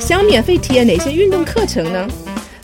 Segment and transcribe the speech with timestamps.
[0.00, 2.08] 想免费体验哪些运动课程呢？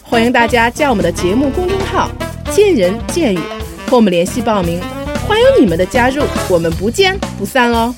[0.02, 2.10] 欢迎大家加我们的节目公众号
[2.50, 3.38] “见人见语”
[3.86, 4.80] 和我们联系报名。
[5.26, 7.94] 欢迎你们的加入，我们不见不散哦！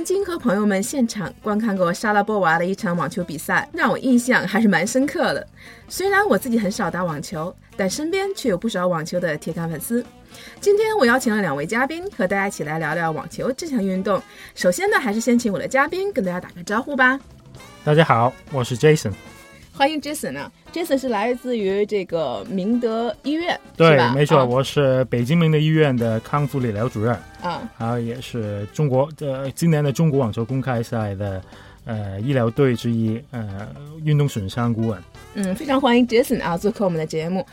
[0.00, 5.46] 曾经和朋友们现场观看过莎拉波娃的一场网球比赛，让我印象还是蛮深刻的。
[5.90, 10.02] 虽然我自己很少打网球，但身边却有不少网球的铁杆粉丝。
[10.58, 14.18] 今天我邀请了两位嘉宾，和大家一起来聊聊网球这项运动。
[14.54, 17.20] 首先呢，还是先请我的嘉宾跟大家打个招呼吧。
[17.84, 19.12] 大家好，我是 Jason。
[19.80, 31.42] 欢迎 Jason 啊！Jason 是来自于这个明德医院，对，没错，啊我是北京明德医院的康复理疗主任，啊，然后也是中国呃今年的中国网球公开赛的
[31.86, 33.68] 呃医疗队之一，呃
[34.04, 35.02] 运动损伤顾问。
[35.32, 37.46] 嗯，非常欢迎 Jason 啊做客我们的节目。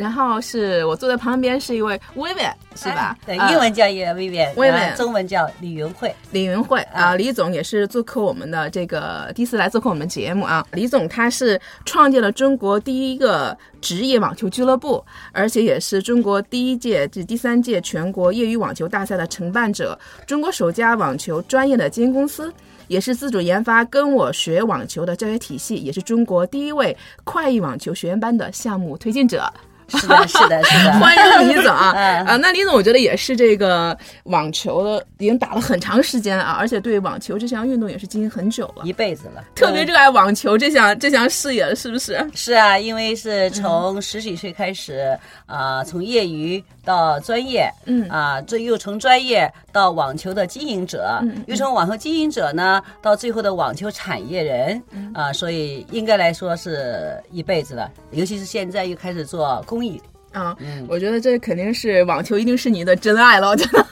[0.00, 3.14] 然后是我坐在旁边是一位 Vivian，是吧？
[3.26, 6.10] 对，啊英文叫叶薇薇，薇薇呃中文叫李云慧。
[6.30, 10.66] 李云慧啊，啊李总也是做客我们的这个第一次来做客我们节目啊。
[10.72, 22.50] 李总他是创建了中国第一个职业网球俱乐部，而且也是中国第一届至第三届全国业余网球大赛的承办者，中国首家网球专业的经营公司。
[22.88, 29.48] 也是自主研发“跟我学网球”的教学体系，也是中国第一位快意网球学员班的项目推进者。
[29.90, 30.92] 是的，是的， 是的。
[30.98, 31.92] 欢迎李总啊！
[31.96, 32.26] 嗯。
[32.26, 42.24] 啊，那李总我觉得也是这个网球的，已经打了很长时间啊，而且对网球这项运动也是经营很久了，一辈子了，嗯特别热爱网球这项这项事业，是不是？
[42.34, 48.08] 是啊，因为是从十几岁开始，啊、从业余到专业，嗯。
[48.08, 55.10] 啊，这又从专业到网球的经营者，嗯又从网球经营者呢到最后的网球产业人，嗯。
[55.14, 60.00] 啊，所以应该来说是一辈子了，尤其是现在又开始做公益，
[60.32, 63.86] 啊，嗯我觉得这肯定是网球，一定是你的真爱了，我觉得。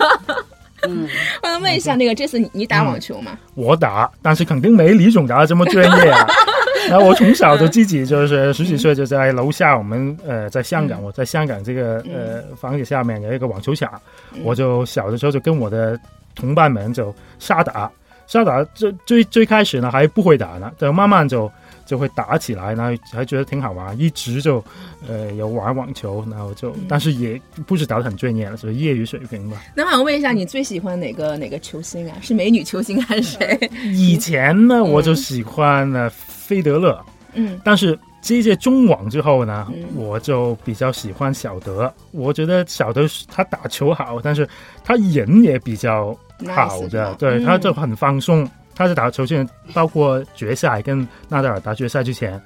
[0.88, 1.09] 嗯，
[1.43, 3.37] 我想问一下，那个这次你你打网球吗？
[3.54, 6.27] 我打，但是肯定没李总打的这么专业啊。
[6.88, 14.00] 然后我从小就自己就是十几岁就在楼下，我们呃在香港，我在香港这个呃房子下面有一个网球场，
[14.44, 15.98] 我就小的时候就跟我的
[16.34, 17.91] 同伴们就瞎打，
[18.28, 21.50] 瞎打最最最开始呢还不会打呢，就慢慢就
[21.88, 24.62] 就会打起来，然后还觉得挺好玩，一直就
[25.09, 29.62] 呃有玩网球，然后就但是也不是打得很专业了，就是业余水平吧。
[29.75, 32.16] 那我想问一下，你最喜欢哪个哪个球星啊？
[32.21, 33.71] 是美女球星还是谁？
[33.94, 41.91] 以前呢，我就喜欢呢费德勒，嗯但是这届中网之后呢，嗯我就比较喜欢小德。
[42.10, 44.47] 我觉得小德他打球好，但是
[44.84, 46.15] 他人也比较
[46.54, 48.47] 好的，对，嗯他就很放松。
[48.78, 52.41] 他是打球现在包括决赛跟纳达尔打决赛之前，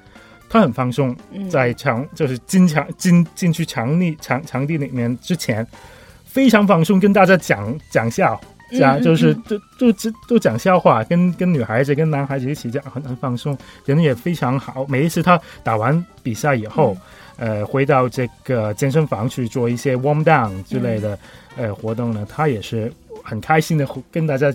[0.49, 5.65] 他很放松，嗯在场就是进场进进去场地场场地里面之前，
[6.25, 8.41] 非常放松，跟大家讲讲笑。
[8.79, 9.43] 讲就是嗯
[9.77, 13.55] 就就就就讲笑话，跟跟女孩子跟男孩子一起讲，很很放松，
[13.85, 14.83] 人也非常好。
[14.89, 16.97] 每一次他打完比赛以后，
[17.37, 21.13] 嗯呃，回到这个健身房去做一些 warm down 之类的、
[21.55, 22.91] 嗯呃活动呢，他也是
[23.23, 24.53] 很开心的跟大家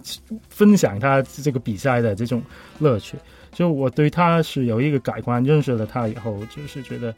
[0.49, 2.41] 分享他这个比赛的这种
[2.79, 3.17] 乐趣。
[3.51, 7.13] 就我对他是有一个改观，认识了他以后，就是觉得，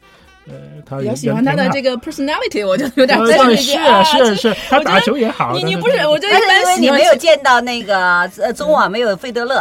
[0.47, 0.53] 呃，
[0.83, 9.59] 他比较喜欢他的这个，personality，我觉得有点呃在对是啊是啊是啊，他打球也好，你你不是，我觉得因一般为你没有见到那个呃中网没有费德勒，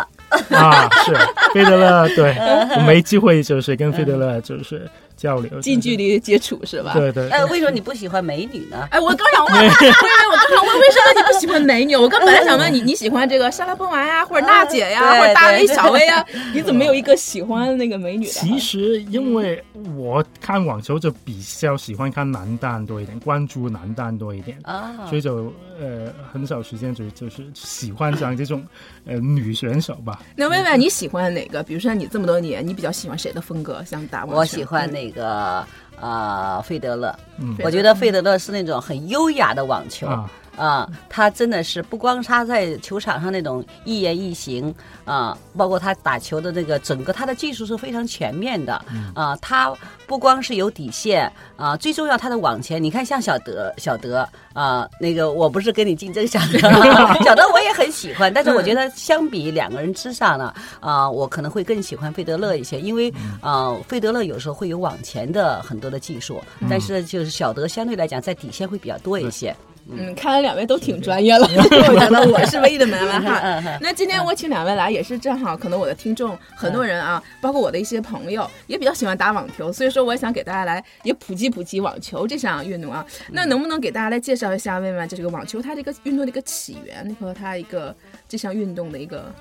[0.50, 1.12] 啊，是
[1.53, 4.88] 费德勒，对嗯 我没机会就是跟费德勒就是
[5.20, 6.94] 交流，近距离接触是吧？
[6.94, 8.88] 对对哎，为什么你不喜欢美女呢？
[8.90, 11.94] 哎，我刚想问，我以为我刚想问，为什么你不喜欢美女？
[11.94, 16.25] 我刚本来想问你， 你喜欢这个莎拉波娃呀，或者娜姐呀，对或者大 V 小 V 呀？
[16.55, 18.32] 你怎么没有一个喜欢那个美女的？
[18.32, 19.62] 其实因为
[19.94, 28.62] 我看网球就比较喜欢看男单多一点，关注男单多一点，啊，所以就呃很少时间就就是喜欢上这种
[29.06, 30.21] 呃女选手吧。
[30.37, 31.62] 那薇薇，你喜欢哪个？
[31.62, 33.82] 比如说你这么多年，你比较喜欢谁的风格？
[33.85, 34.25] 像打？
[34.27, 35.67] 我喜欢那个
[36.00, 40.06] 呃费德勒，嗯我觉得费德勒是那种很优雅的网球。
[40.06, 40.31] 啊，
[40.61, 44.73] 啊，他真的是不光他在球场上那种一言一行
[45.07, 48.75] 啊，包括他打球的那个整个他的技术是非常全面的
[49.15, 49.75] 啊，他
[50.07, 56.59] 不光是有底线啊，最重要他的网前，你看像小德小德啊，那个我不是跟你竞争小德，
[57.25, 63.11] 小德我也很喜欢，但是我觉得相比两个人之上呢，啊，我可能会更喜欢费德勒一些，因为
[63.41, 69.57] 啊，费德勒有时候会有网前的很多的技术，但是就是小德相对来讲在底线会比较多一些。
[69.88, 73.79] 嗯，看来两位都挺专业了， 我觉得我是唯一的门外汉。
[73.81, 83.05] 那今天我请两位来，也是正好，可能我的听众很多人啊，包括我的一些朋友，也比较喜欢打网球，所以说我也想给大家来也普及普及网球这项运动啊。
[83.31, 87.94] 那能不能给大家来介绍一下，问问这个网球它这个运动的一个起源和它一个
[88.29, 89.33] 这项运动的一个？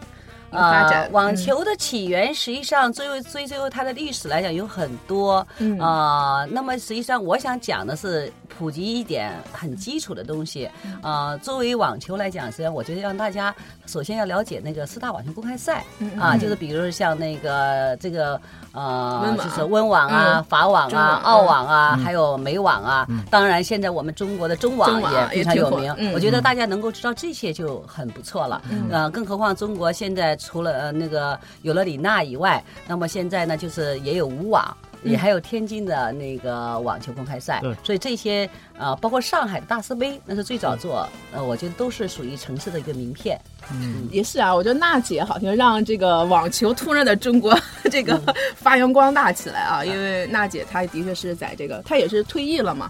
[0.51, 5.45] 呃，网球的起源实际上追追追究它的历史来讲有很多，
[5.79, 10.69] 啊，那么实际上我想讲的是普及一点很基础的东西，
[11.01, 13.55] 啊，作为网球来讲，实际上我觉得让大家
[13.89, 15.83] 首先要了解那个四大网球公开赛，
[16.19, 18.39] 啊，就是比如像那个这个。
[18.71, 23.07] 呃，就是温网啊、法网啊、澳网啊，还有美网啊。
[23.31, 25.91] 当然，现在我们中国的中网也非常有名。
[26.13, 28.61] 我觉得大家能够知道这些就很不错了。
[28.91, 34.77] 呃，更何况中国现在除了那个有了李娜以外，那么现在呢，就是也有五网。
[35.03, 43.39] 也还有天津的那个网球公开赛，所以这些呃，包括上海的大师杯，那是最早做，呃，我觉得都是属于城市的一个名片。
[43.71, 47.57] 嗯，也是啊，我觉得娜姐好像让这个网球突然在中国
[47.91, 48.19] 这个。
[48.55, 52.89] 发扬光大起来啊，因为娜姐她的确是在这个，她也是退役了嘛。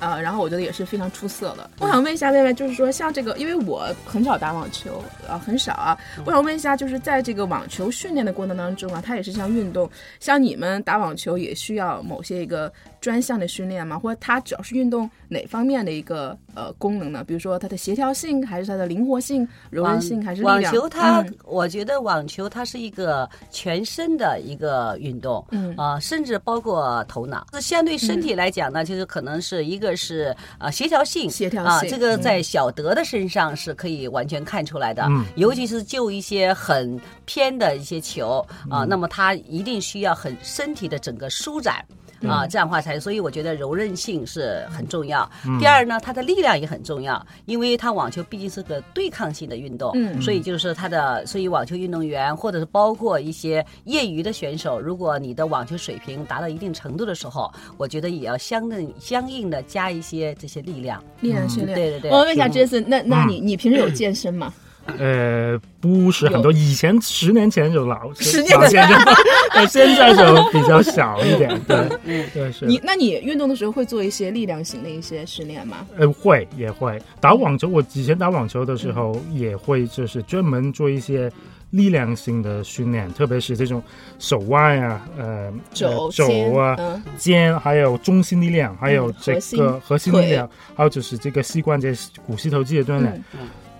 [0.00, 1.70] 呃，然后我觉得也是非常出色的。
[1.80, 5.98] 我想问一下薇薇，就是说像这个，因为我很少打网球，啊，很少啊。
[6.24, 9.90] 我想问一下，就是在这个网球训练的过程当中啊，它也是像运动，
[10.20, 12.72] 像你们打网球也需要某些一个。
[13.00, 13.98] 专项的训练吗？
[13.98, 17.24] 或者它主要是运动哪方面的一个呃功能呢？
[17.24, 20.62] 比如说它的协调性，还是它的灵活性、柔韧性，还是力量？
[20.62, 27.46] 网球它，我觉得网球它是一个全身的一个运动，嗯啊，甚至包括头脑。
[27.52, 35.04] 那相对身体来讲呢，就是可能是一个是啊协调性，协调性啊，这个在小德的身上是可以完全看出来的。
[35.08, 41.84] 嗯，尤其是就一些很偏的一些球啊，那么它一定需要很身体的整个舒展。
[42.28, 45.28] 啊，这样话才，所以我觉得柔韧性是很重要。
[45.58, 61.76] 第二呢，它的力量也很重要，因为它网球毕竟是个对抗性的运动，嗯，所以就是它的，所以网球运动员或者是包括一些业余的选手，如果你的网球水平达到一定程度的时候，我觉得也要相应相应的加一些这些力量，力量训练。
[61.76, 62.10] 对对对。
[62.10, 64.52] 我问一下杰森，那那你你平时有健身吗？
[64.98, 68.94] 呃，不是很多，以前十年前就老，十年前就，
[69.66, 71.58] 现在就比较小一点。
[71.66, 72.66] 对，对是。
[72.66, 75.86] 你那你运动的时候会做一些力量型的一些训练吗？
[75.96, 77.00] 呃，会也会。
[77.20, 81.30] 打网球，我以前打网球的时候也会，就是专门做一些
[81.70, 83.82] 力量型的训练，特别是这种
[84.18, 86.76] 手腕啊，呃，肘肘啊，
[87.16, 91.92] 肩，还有中心力量，还有这个核心力量，还有就是这个膝关节、
[92.26, 93.24] 股四头肌的锻炼。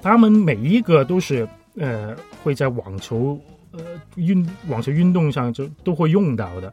[0.05, 1.49] 他们每一个都是
[1.79, 3.41] 呃会在网球
[3.73, 3.81] 呃
[4.17, 6.71] 运网球运动上就都会用到的，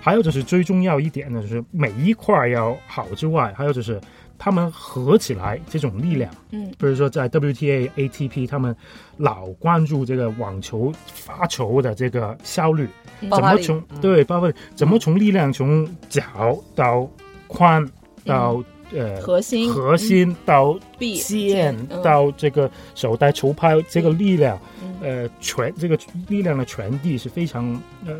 [0.00, 4.00] 还有就是最重要一点呢，就是每一块要好之外，还有就是
[4.36, 8.74] 他们合起来这种力量，嗯，比如说在 WTA、ATP，他们
[9.16, 12.88] 老关注这个网球发球的这个效率，
[13.20, 17.08] 怎么从对包括怎么从力量从脚到
[17.46, 17.88] 髋
[18.24, 18.60] 到。
[18.94, 24.60] 呃，核心核心到肩到这个手带球拍这个力量，
[25.00, 28.14] 呃，传这个力量的传递是非常呃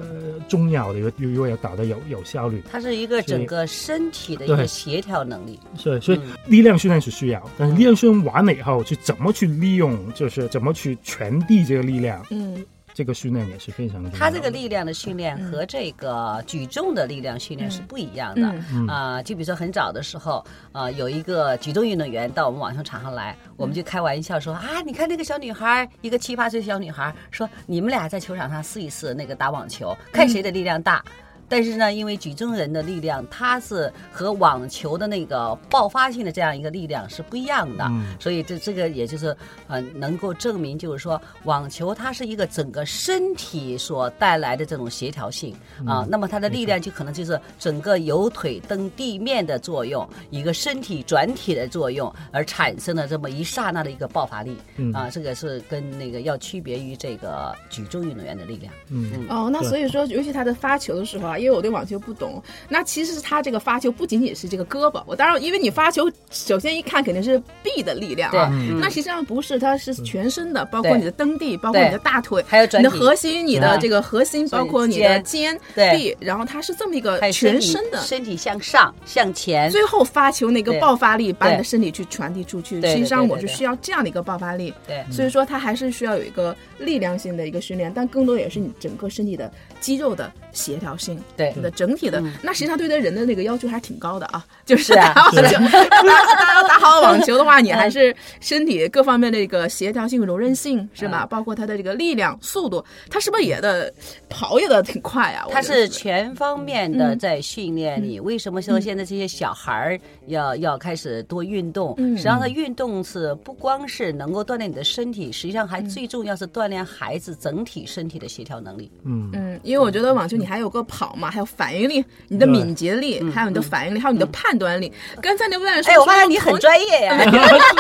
[0.48, 2.62] 重要的，又又又要打得有有效率。
[2.70, 5.58] 它是一个整个身体的一个协调能力。
[5.78, 12.24] 是，所以力量训练是需要，但是力量训练完了以后，去怎么去利用，就是怎么去传递这个力量。
[12.30, 12.64] 嗯。
[12.94, 14.10] 这个训练也是非常。
[14.10, 18.54] 他这个力量的训练和这个举重的力量训练是不一样的
[18.92, 19.22] 啊。
[19.22, 31.04] 就比如说很早的时候，呃，有一个举重运动员到我们网球场上来，我们就开玩笑说啊，你看那个小女孩，一个七八岁小女孩，说你们俩在球场上试一试那个打网球，看谁的力量大。
[31.52, 37.86] 但是呢，因为举重人的力量，它是和网球的那个爆发性的这样一个力量是不一样的，
[38.18, 45.54] 所以这这个也就是呃能够证明，就是说网球它是一个整个身体所带来的这种协调性
[45.86, 54.56] 啊，那么它的力量就可能就是整个有腿蹬地面的作用，一个身体转体的作用而产生的这么一刹那的一个爆发力
[54.94, 58.72] 啊，这个是跟那个要区别于这个举重运动员的力量。
[58.88, 61.38] 嗯哦，那所以说，尤其他在发球的时候啊。
[61.42, 62.42] 因为我对网球不懂。
[62.68, 82.80] 那其实他这个发球不仅仅是这个胳膊，我当然因为你发球，首先一看肯定是臂的力量啊，那实际上不是，它是全身的，包括你的蹬地，包括你的大腿，还有你的核心，你的这个核心，包括你的肩、臂，然后它是这么一个全身的，身体向上向前，最后发球那个爆发力把你的身体去传递出去。
[82.82, 92.22] 实际上我是需要这样的一个爆发力，对，所以说它还是需要有一个力量性的一个训练，但更多也是你整个身体的肌肉的协调性，对，的整体的。
[92.42, 95.58] 那实际上对待人的那个要求还是挺高的啊， 就是打网球，
[95.90, 101.26] 打 打好网球的话，你还是身体各方面的一个协调性、柔韧性是吧？
[101.26, 103.92] 包括他的这个力量、速度，他是不是也的
[104.28, 105.46] 跑也的挺快啊？
[105.50, 108.20] 他是全方面的在训练你。
[108.20, 111.96] 为什么说现在这些小孩儿要要开始多运动？
[111.98, 118.90] 实际上，他运动是不光是能够锻炼你的身体，实际上还最重要是锻炼孩子整体身体的协调能力。
[119.04, 124.92] 嗯嗯，因为我觉得网球你还有个跑嘛，还有反应力，你的敏捷力，还有你的反应力，还有你的判断力。
[125.20, 127.16] 刚才那位说，哎，我发现你很专业呀，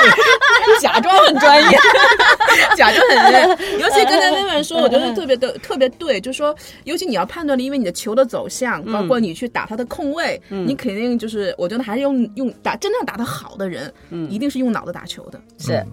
[0.80, 1.78] 假装很专业，
[2.76, 3.56] 假装很专业。
[3.80, 6.54] 尤其刚才那位说，我觉得特别的特别对，就是说，
[6.84, 13.92] 尤其你要判断力，因为你的球的走向，包括你去打他的空位，你肯定就是，我觉得还是用用打真正打得好的人，
[14.30, 15.84] 一定是用脑子打球的，是。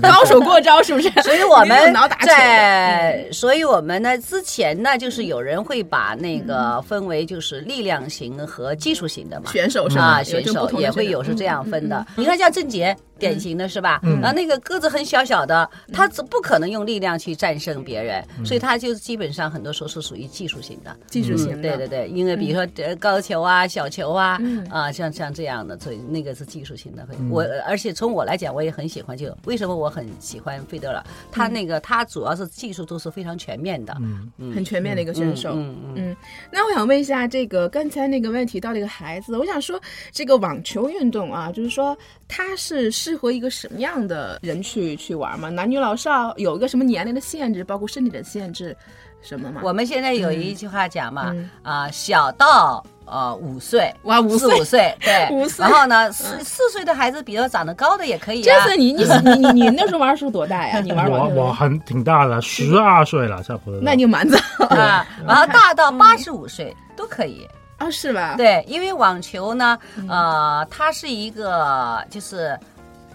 [0.00, 1.08] 高手过招，是不是？
[1.22, 12.06] 所以我们在，所以我们呢之前呢，就是有人会把那个分为就是力量型和技术型的嘛，选手是啊，选手也会有是这样分的。
[12.16, 12.96] 你看像郑洁。
[13.18, 14.00] 典型的是吧？
[14.02, 20.94] 然后那个个子很小小的，他不可能用力量去战胜别人，所以他就基本上很多时候是属于技术型的。
[21.06, 24.38] 技术型，对对对，因为比如说高球啊、小球啊，
[24.70, 27.06] 啊像像这样的，所以那个是技术型的。
[27.30, 29.16] 我而且从我来讲，我也很喜欢。
[29.16, 31.02] 就为什么我很喜欢费德勒？
[31.32, 35.52] 他那个他主要是技术都是非常全面的，嗯，很全面的一个选手。
[35.54, 36.16] 嗯嗯。
[36.52, 39.80] 那我想问一下，这个刚才那个问题到这个孩子，我想说
[40.12, 41.96] 这个网球运动啊，就是说
[42.28, 42.90] 他是。
[43.06, 45.48] 适合一个什么样的人去去玩吗？
[45.48, 48.76] 男女老少有一个什么年龄的限制，包括身体的限制，
[49.22, 49.60] 什么吗？
[49.62, 51.32] 我们现在有一句话讲嘛，
[51.62, 55.64] 啊，小到呃五岁，哇，五四五岁， 对，五岁。
[55.64, 58.42] 然后呢，四四岁的孩子比较长得高的也可以。
[58.42, 60.80] 这是你你你 你那时候玩的时候多大呀？
[60.82, 63.78] 你玩我我很挺大的，十二岁了，差不多。
[63.80, 64.36] 那你蛮早
[64.66, 65.06] 啊。
[65.24, 67.46] 然后大到八十五岁都可以。
[67.78, 68.34] 啊，是吧？
[68.36, 72.58] 对，因为网球呢，呃，它是一个就是。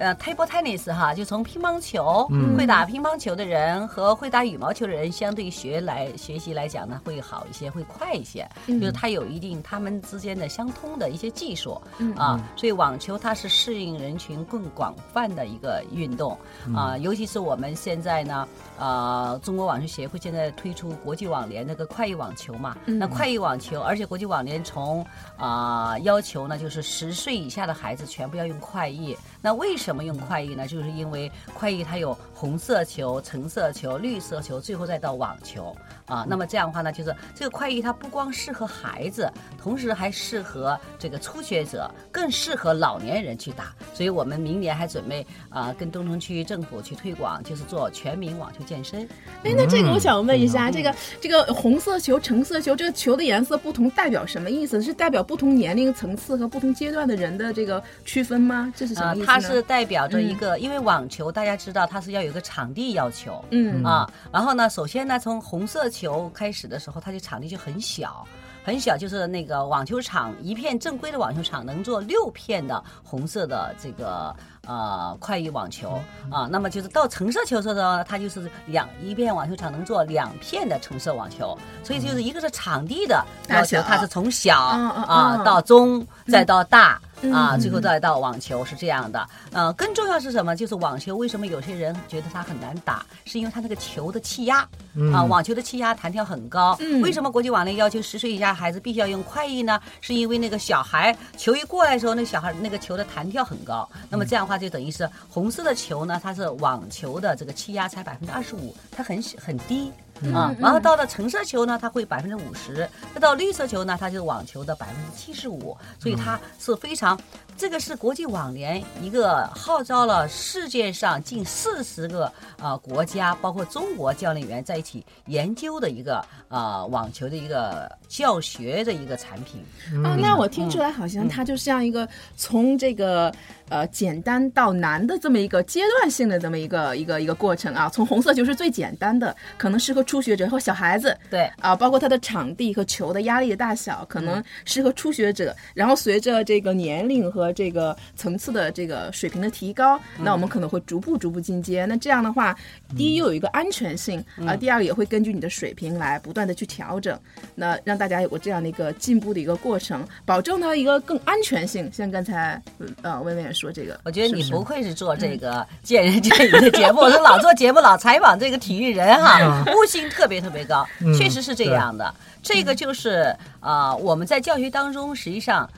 [0.01, 2.27] 呃，table tennis 哈，就从乒乓球
[2.57, 8.49] 会打乒乓球的人和会打羽毛球的人相对学来学习来讲呢，会好一些，会快一些。
[8.65, 11.79] 就是它有一定他们之间的相通的一些技术
[12.15, 16.35] 啊，所以网球它是适应人群更广泛的一个运动
[16.75, 18.47] 啊，尤其是我们现在呢，
[18.79, 25.05] 呃，中国网球协会现在推出国际网联那个快意网球嘛，那快意网球，而且国际网联从
[25.37, 29.15] 啊要求呢，就是十岁以下的孩子全部要用快意。
[29.43, 30.67] 那为什么用快意呢？
[30.67, 36.25] 就是因为快意它有红色球、橙色球、绿色球，最后再到网球啊。
[36.27, 43.73] 那么这样的话呢，就是这个快意它不光适合孩子，同时还适合这个初学者，更适合老年人去打。
[43.93, 49.07] 所以我们明年还准备啊，跟东城区政府去推广，就是做全民网球健身。
[49.43, 54.81] 哎，那这个我想问一下，这个这个红色球、橙色球，这个球的颜色不同代表什么意思？
[54.81, 58.73] 是代表不同年龄层次和不同阶段的人的这个区分吗？
[58.75, 59.25] 这是什么意思？
[59.25, 63.81] 它是代表着一个，因为网球大家知道它是要有一个场地要求，嗯。
[63.85, 68.27] 啊，然后呢，首先呢，从红色球开始的时候，它就场地就很小，
[68.65, 74.35] 很小，就是那个网球场一片正规的网球场能做六片的红色的这个
[74.67, 75.97] 呃快意网球
[76.29, 86.99] 啊，那么就是到橙色球的时候，它就是两一片网球场能做两片的橙色网球，所以就是一个是场地的要求，它是从小啊到中再到大。
[87.31, 90.55] 啊，最后再到网球是这样的，呃，更重要是什么？
[90.55, 94.67] 就是网球为什么有些人觉得它很难打，是因为它那个球的气压
[95.13, 96.77] 啊，网球的气压弹跳很高。
[97.01, 99.79] 为什么国际网联要求十岁以下孩子必须要用快意呢？
[100.01, 103.87] 是因为那个小孩球一过来的时候，那小孩那个球的弹跳很高。
[104.09, 109.91] 那么这样的话就等于是红色的球呢，它是网球的这个气压才百分之二十五，它很很低。
[110.33, 115.75] 啊，然后到了橙色球呢，它会百分之五十；再到绿色球呢，它就是网球的百分之七十五。
[115.99, 117.19] 所以它是非常
[117.61, 129.63] 这个是国际网联一个号召了世界上近四十个呃国家，包括中国教练员在一起研究的一个呃网球的一个教学的一个产品。
[130.03, 133.31] 哦，那我听出来好像它就像一个从这个
[133.69, 137.87] 呃简单到难的这么一个阶段性的这么一个一个一个过程啊。
[137.87, 141.15] 从红色球是最简单的，可能适合初学者和小孩子。
[141.29, 145.55] 对啊，包括它的场地和球的压力的大小，可能适合初学者。
[145.75, 151.85] 然后随着这个年龄和这个层次的这个水平的提高，那我们可能会逐步逐步进阶。
[151.85, 152.55] 那这样的话，
[152.97, 157.17] 第一又有一个安全性啊，第二个也会根据你的水平来不断的去调整，
[157.55, 161.91] 那让大家有个这样的一个进步的一个过程，保证它一个更安全性。
[161.91, 162.61] 像刚才
[163.01, 172.13] 呃薇薇也说这个，我觉得你不愧是做这个见人见语的节目，我说老做节目老采访这个体育人哈， 悟性特别特别高，嗯确实是这样的。
[172.43, 175.69] 这个就是呃我们在教学当中实际上。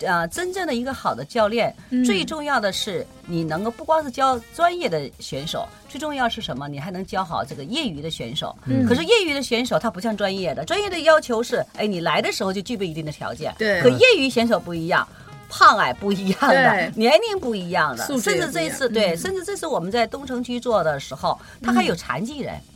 [0.00, 1.74] 呃，真正的一个好的教练，
[2.04, 6.68] 最重要的是你能够不光是教专业的选手，最重要是什么？
[6.68, 8.54] 你还能教好这个业余的选手。
[8.88, 13.54] 可是业余的选手他不像专业的，专业的要求是，哎，你来的时候就具备一定的条件。
[13.58, 15.06] 对可业余选手不一样。
[15.48, 22.56] 胖矮不一样的，年龄不一样的，甚至这次对，嗯甚至这次我们在东城区做的时候，他还有残疾人。
[22.56, 22.75] 嗯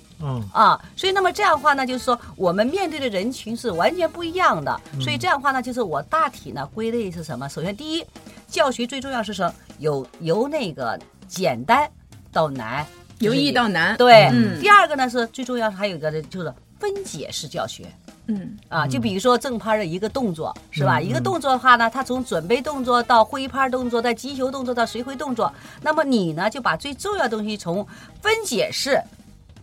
[0.53, 4.81] 啊，所以那么这样的话呢，就是说我们面对的人群是完全不一样的。
[5.00, 7.49] 所以这样的话呢，就是我大体呢归类是什么？
[7.49, 8.05] 首先，第一，
[8.47, 11.91] 教学最重要是什么由由那个简单
[12.33, 12.87] 到难，
[13.21, 13.97] 由易到难。
[13.97, 14.29] 对。
[14.33, 17.87] 嗯第二个呢是最重要，还有一个呢就是分解式教学。
[18.27, 20.99] 嗯啊，就比如说正拍的一个动作，是吧？
[20.99, 27.85] 嗯一个动作的话呢，它从准备动作到挥拍动作，到击球动作到随挥动作，那么你呢就把最重要的东西从
[28.21, 29.00] 分解式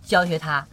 [0.07, 0.65] 教学他。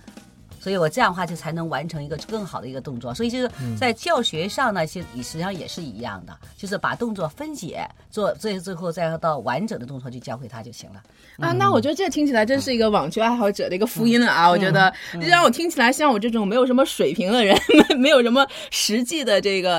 [0.64, 3.12] 所以我这样的话就才能完成一个更好的一个动作。
[3.12, 11.02] 所以就是在教学上呢，其实实际上也是一样的，就是把动作分解，做最最后再到完整的动作去教会他就行了。
[11.38, 14.49] 啊，那我觉得这听起来真是一个网球爱好者的一个福音了啊！
[14.49, 17.54] 我觉得这让我听起来像我这种没有什么水平的人，
[17.99, 19.78] 没有什么实际的这个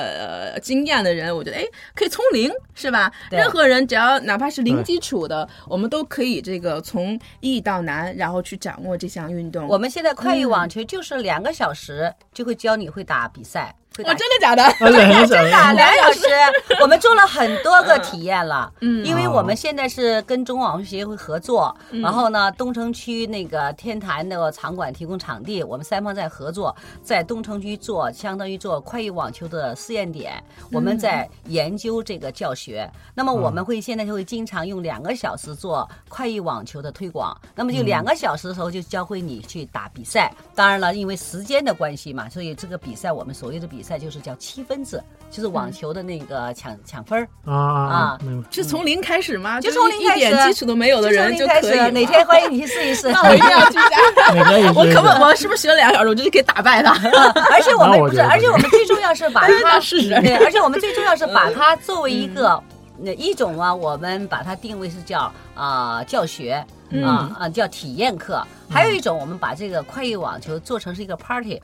[0.54, 1.64] 呃经验的人，我觉得哎，
[1.96, 3.12] 可以从零是吧？
[3.32, 9.66] 任何人只要哪怕是零基础的，我们都可以这个从易到难，然后去掌握这项运动。
[9.68, 14.64] 我们现在快意网球就是两个小时就会教你会打比赛，会打哇，真的假的？
[14.82, 16.28] 而且很少打两小时，
[16.82, 18.72] 我们做了很多个体验了。
[18.82, 32.90] 嗯因为我们现在是跟中网球协会合作，然后呢，东城区那个天坛那个场馆提供场地，我们三方在合作，在东城区做相当于做快意网球的试验点，我们在研究这个教学。
[33.14, 40.34] 那么我们会现在就会经常用两个小时做快意网球的推广，那么就两个小时的时候就教会你去打比赛。
[40.54, 47.28] 当然了，因为时间的关系嘛，所以这个比赛我们所谓的比赛就是叫七分制，就是网球的那个抢抢分儿。
[47.46, 48.20] 啊啊
[48.68, 49.62] 从零开始吗？
[49.62, 51.92] 就从零开始一点基础都没有的人就从零开始，可以。
[51.92, 53.10] 哪天欢迎你去试一试。
[53.14, 53.78] 那我一定要去
[54.76, 56.92] 我可不，是我是不是学了两个小时，我就可以打败他？
[57.54, 62.62] 而且我们不是，而且我们最重要是把它试试对，而且我们最重要是把它作为一个。
[62.98, 66.66] 那一种啊，我们把它定位是叫啊、教学
[67.04, 71.62] 啊啊、叫体验课，还有一种我们把这个快意网球做成是一个 party。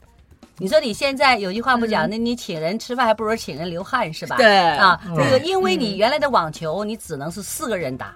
[0.62, 4.38] 你说你现在有句话不讲，那你请人吃饭还不如请人流汗是吧？
[4.38, 5.16] 对啊，嗯。
[5.18, 8.16] 这个因为你原来的网球你只能是四个人打，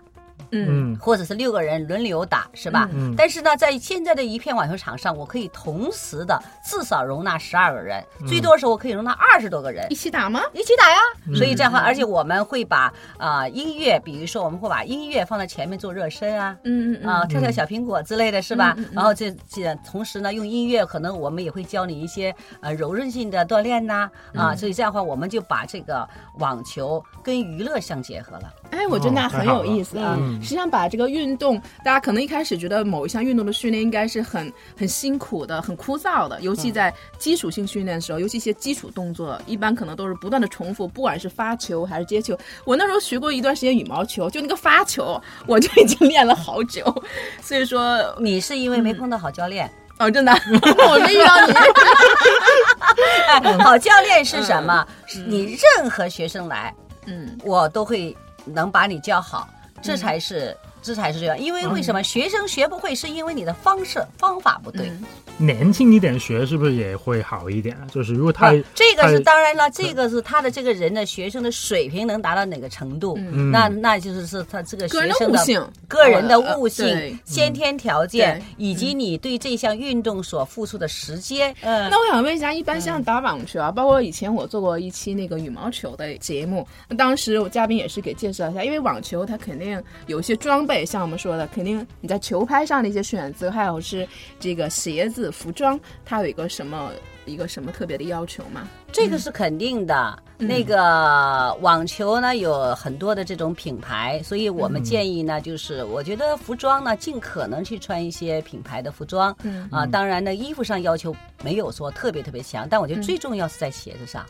[0.63, 2.89] 嗯嗯或者是六个人轮流打，是吧？
[2.93, 9.95] 嗯但是呢，在现在的一片网球场上，我可以同时的至少容纳十二个人，最多的时候我可以容纳二十多个人一。
[9.95, 10.41] 起打吗？
[10.53, 18.75] 一起打呀，嗯所以这样的话，而且我们会把啊、音乐，比如说我们会把音乐放在前面做热身啊，嗯嗯嗯啊，跳跳小苹果之类的是吧？
[18.93, 28.53] 然后这这同时呢，用音乐可能我们也会教你一些呃柔韧性的锻炼呐啊，嗯所以这样的话，我们就把这个网球跟娱乐相结合了。
[28.75, 29.97] 哎，我觉得那很有意思
[30.41, 42.37] 实际上，把这个运动，大家可能一开始觉得某一项运动的训练应该是很很辛苦的、很枯燥的，尤其在基础性训练的时候，尤其一些基础动作，一般可能都是不断的重复，不管是发球还是接球。
[42.65, 46.83] 我那时候学过一段时间羽毛球，就那个发球，我就已经练了好久。
[47.41, 50.33] 所以说，你是因为没碰到好教练，哦，真的，
[50.89, 51.53] 我没遇到你。
[53.29, 54.85] 哎，好教练是什么？
[55.05, 56.73] 是你任何学生来，
[57.05, 57.37] 嗯。
[57.43, 59.47] 我都会能把你教好，
[59.81, 60.55] 这才是
[60.85, 61.39] 这才是这样。
[61.39, 64.91] 因为为什么学生学不会，是因为你的方式方法不对。
[65.37, 67.75] 年轻一点学是不是也会好一点？
[67.91, 73.17] 就是如果他这个是当然了，这个是他的这个人的学生的水平能达到哪个程度？
[73.51, 81.53] 那那就是是他这个学生的个人的悟性、先天条件，以及你对这项运动所付出的时间。
[81.61, 94.07] 嗯，那我想问一下，一般像打网球啊，包括以前我做过一期那个羽毛球的节目，那当时我嘉宾也是给介绍一下，因为网球它肯定有一些装备，像我们说的，肯定你在球拍上的一些选择，还有是
[94.39, 95.31] 这个鞋子。
[95.31, 96.91] 服装它有一个什么
[97.25, 98.67] 一个什么特别的要求吗？
[98.91, 100.17] 这个是肯定的。
[100.37, 109.35] 那个网球呢有很多的这种品牌，所以我们建议呢，就是我觉得服装呢尽可能去穿一些品牌的服装。
[109.69, 114.25] 啊，当然呢，衣服上要求没有说特别特别强，但我觉得最重要是在鞋子上。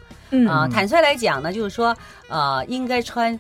[0.48, 1.96] 啊，坦率来讲呢，就是说
[2.28, 3.38] 呃，应该穿。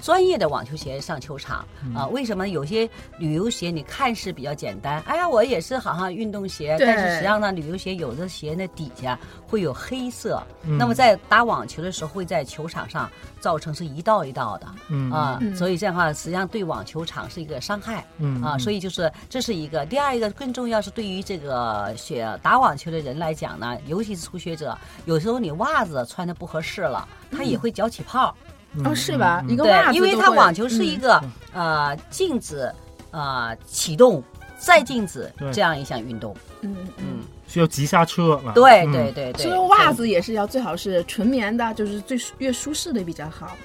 [0.00, 2.06] 专业的网球鞋上球场啊？
[2.08, 5.00] 为什么有些旅游鞋你看似比较简单？
[5.02, 14.66] 哎呀，我也是好像运动鞋，但是实际上呢，旅游鞋有的鞋那底下会有黑色，那么在打网球的时候会在球场上造成是一道一道的
[15.12, 18.04] 啊，所以这样的话实际上对网球场是一个伤害
[18.42, 19.86] 啊，所以就是这是一个。
[19.86, 28.34] 第二一个更重要是对于这个学打网球的人来讲呢，尤其是初学者，有时候你袜子穿的不合适了，它也会脚起泡。
[28.84, 29.44] 哦，是吧？
[29.48, 32.70] 一个袜子，因为它网球是一个呃静止
[33.10, 34.22] 呃启动
[34.58, 36.34] 再静止这样一项运动。
[36.62, 38.40] 嗯嗯，需要急刹车。
[38.54, 43.56] 对对对对，所以袜子也是要最好是纯棉的，就是最越舒适的比较好。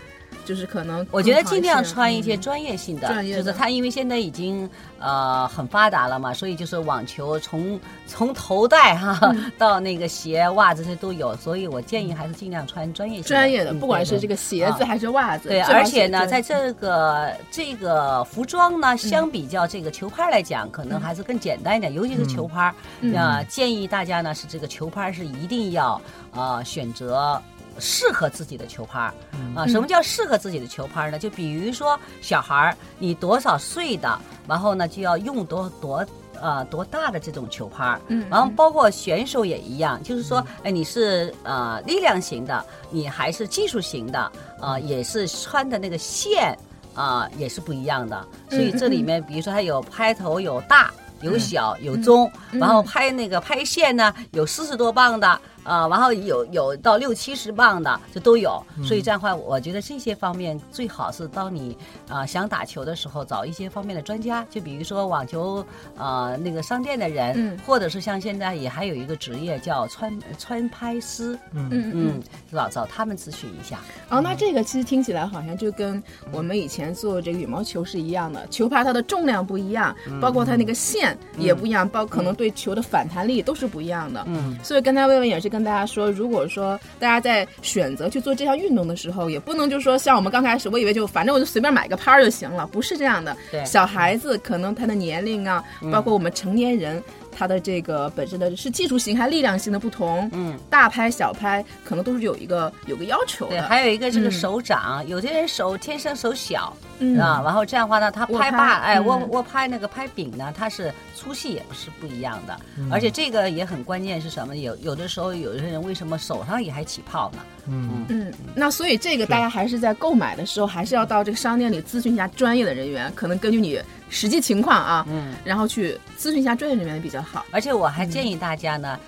[0.49, 15.49] 就是可能，我觉得尽量穿一些专业性的，就是它因为现在已经呃很发达了嘛，所以就是网球从 从头戴哈到那个鞋袜这些都有，所以我建议还是尽量穿专业性专业的，不管是这个鞋子还是袜子。
[15.49, 22.73] 对，而且呢，在这个这个服装呢，相比较这个球拍来讲，可能还是更简单一点，尤其是球拍。
[23.01, 26.01] 那建议大家呢是这个球拍是一定要
[26.33, 27.39] 呃选择。
[27.79, 29.13] 适合自己的球拍儿
[29.55, 29.65] 啊？
[29.67, 31.17] 什么叫适合自己的球拍儿呢？
[31.17, 36.05] 就比如说小孩儿，你多少岁的，然后呢就要用多多
[36.41, 38.01] 呃多大的这种球拍儿。
[38.07, 46.57] 嗯，然后包括选手也一样，就是说，哎，你是呃力量型的，你还是技术型的，啊，也是穿的那个线
[46.93, 48.27] 啊也是不一样的。
[48.49, 55.39] 所以这里面，比如说它有拍头有大有小有中，然后拍那个拍线呢有四十多磅的。
[55.63, 58.61] 啊，然后有有到六七十磅的，这都有。
[58.83, 65.65] 所以这样的话，我觉得这些方面最好是当你啊想打球的时候，找一些方面的专家，就比如说网球
[65.97, 71.69] 啊那个商店的人，或者是像现在也还有一个职业叫穿穿拍师，嗯。
[71.91, 73.79] 嗯，找找他们咨询一下。
[74.09, 84.23] 哦，那这个其实听起来好像就跟我们以前做这个羽毛球是一样的，球拍它的重量不一样，包括它那个线也不一样，包可能对球的反弹力都是不一样的。
[84.27, 85.59] 嗯，所以刚才薇薇也是跟。
[85.59, 93.35] 跟大家说，如果说大家在选择去做这项运动的时候，也不能就说像我们刚开始，我以为就反正我就随便买个拍儿就行了，不是这样的。
[93.51, 97.03] 对，小孩子可能他的年龄啊，包括我们成年人。
[97.31, 103.51] 它的这个本身的是技术型还是力量型的不同，嗯，大拍小拍可能都是有一个有个要求的。
[103.51, 106.75] 对，还有一个这个手掌，有些人手天生手小，
[107.17, 112.57] 啊，然后这样的话呢，他拍把哎握握拍那个拍柄呢，它是粗细也是不一样的，
[112.89, 114.55] 而且这个也很关键是什么？
[114.55, 117.39] 有有的时候有些人为什么手上也还起泡呢？
[117.67, 123.81] 嗯嗯，那所以这个大家还是在购买的时候还是要到这个商店里咨询一下专业的人员，可能根据你。
[124.11, 127.45] 实际情况啊，嗯，然后去咨询一下专业人员比较好。
[127.51, 128.99] 而且我还建议大家呢，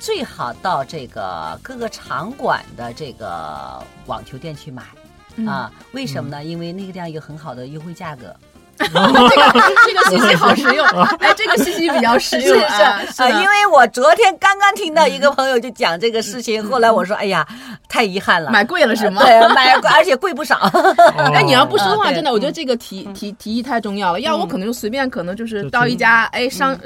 [0.00, 4.82] 最好到这个各个场馆的这个网球店去买
[5.46, 5.70] 啊。
[5.92, 6.42] 为什么呢？
[6.42, 8.34] 因为那个地方有很好的优惠价格。
[8.78, 10.86] 这个这个信息好实用，
[11.20, 13.02] 哎，这个信息比较实用啊！
[13.18, 17.46] 啊，因为我昨天刚刚听到一个朋友就讲这个事情，后来我说，哎呀，
[17.88, 19.22] 太遗憾了，买贵了是吗？
[19.24, 20.56] 对，买而且贵不少。
[21.34, 24.20] 哎，你要不说的话，真的，我觉得这个提提提议太重要了。
[24.20, 26.78] 要我可能就随便，可能就是到一家哎商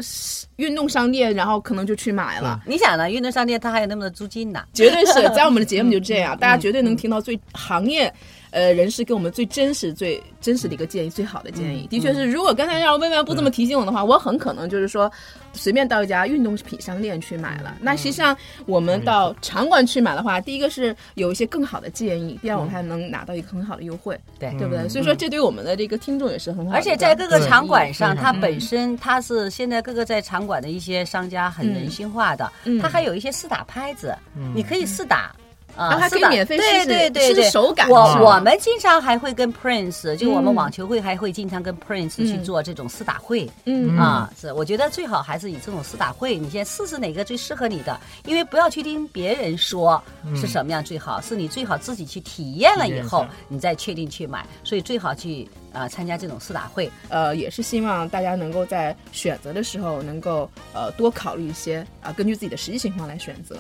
[0.57, 2.61] 运动商店，然后可能就去买了。
[2.67, 3.11] 你想呢？
[3.11, 4.63] 运动商店它还有那么多租金呢？
[4.73, 8.13] 绝对是在我们的节目就这样，大家绝对能听到最行业。
[8.51, 12.31] 呃，人士给我们最真实、最真实的一个建议，最好的建议，的确是。
[12.31, 15.11] 如果刚才让薇薇不这么提醒我的话，我很可能就是说，
[15.53, 17.77] 随便到一家运动品商店去买了。
[17.81, 18.37] 那实际上，
[18.67, 24.89] 我们到场馆去买的话，第一个是有一些更好的建议，第二我们还能拿到一个很好的优惠，对对不对？
[24.89, 26.75] 所以说，这对我们的这个听众也是很好。
[26.75, 32.51] 而且在各个场馆上，它本身它是现在各个在场馆的一些商家很人性化的，
[32.83, 34.15] 它还有一些试打拍子，
[34.55, 35.35] 你可以试打。
[35.81, 37.89] 啊，还可以免费试试，对对对，手感。
[37.89, 43.51] 我我们经常还会跟 Prince，就我们网球会还会经常跟 Prince 去做这种试打会。
[43.65, 50.03] 嗯啊，是，我觉得最好还是以这种试打会，你先试试哪个最适合你的，因为不要去听别人说
[50.37, 54.45] 是什么样最好，是你最好自己去体验了以后，你再确定去买。
[54.63, 56.91] 所以最好去啊参加这种试打会。
[57.09, 63.57] 呃，也是希望大家能够在选择的时候能够呃多考虑一些啊，根据自己的实际情况来选择。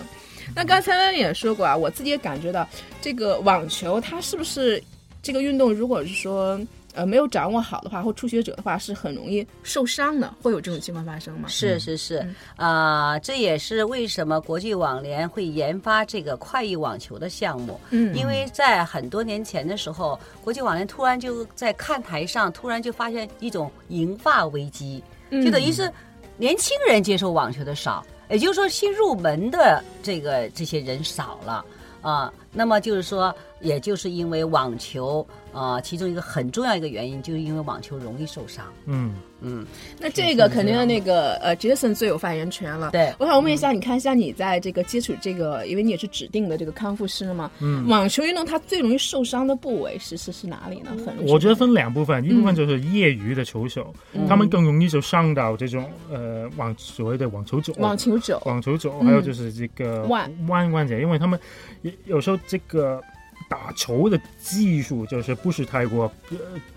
[0.54, 2.68] 那刚才也说过啊，我自己也感觉到，
[3.00, 4.82] 这个网球它是不是
[5.22, 6.60] 这个运动，如果是说
[6.94, 11.48] 呃没有掌握好的话，或初学者的话，是很容易受伤的，会有这种情况发生吗？
[11.48, 12.26] 是是是，
[12.56, 17.78] 啊，这也是为什么国际网联会研发这个快意网球的项目。
[17.90, 25.90] 嗯，因为在很多年前的时候，国际网联突然就在看台上突然就发现一种银发危机，就等于是
[26.36, 28.04] 年轻人接受网球的少。
[28.30, 31.64] 也就是说，新入门的这个这些人少了
[32.00, 35.26] 啊，那么就是说，也就是因为网球。
[35.52, 38.64] 呃，其中一个很重要一个原因，就是因为网球容易受伤。
[38.86, 39.66] 嗯嗯，
[39.98, 42.92] 那这个肯定那个呃，Jason 最有发言权了。
[42.92, 47.50] 对，我想问一下，你看像你在这个接触这个，因为你也是指定的这个康复师嘛。
[47.58, 47.84] 嗯。
[47.88, 50.92] 网球运动它最容易受伤的部位是是是哪里呢？
[51.04, 53.92] 很我觉得分两部分，一部分就是业余的球手，
[54.28, 61.36] 他们更容易就伤到这种呃网所谓的网球肘、网球肘、网球肘，还有就是这个腕腕关节，因为他们
[61.82, 63.02] 有有时候这个。
[63.48, 66.12] 打球的技术就是不是太过，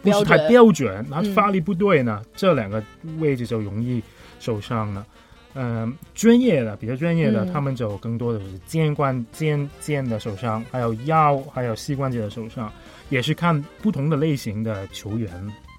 [0.02, 2.84] 不是太标准，然后发力不对呢，这两个
[3.19, 4.02] 位置就容易
[4.39, 5.06] 受伤了。
[5.54, 12.71] 嗯，专业的比较专业的，他们就更多的是肩关肩肩的受伤，还有腰，还有膝关节的受伤，
[13.10, 15.30] 也是看不同的类型的球员。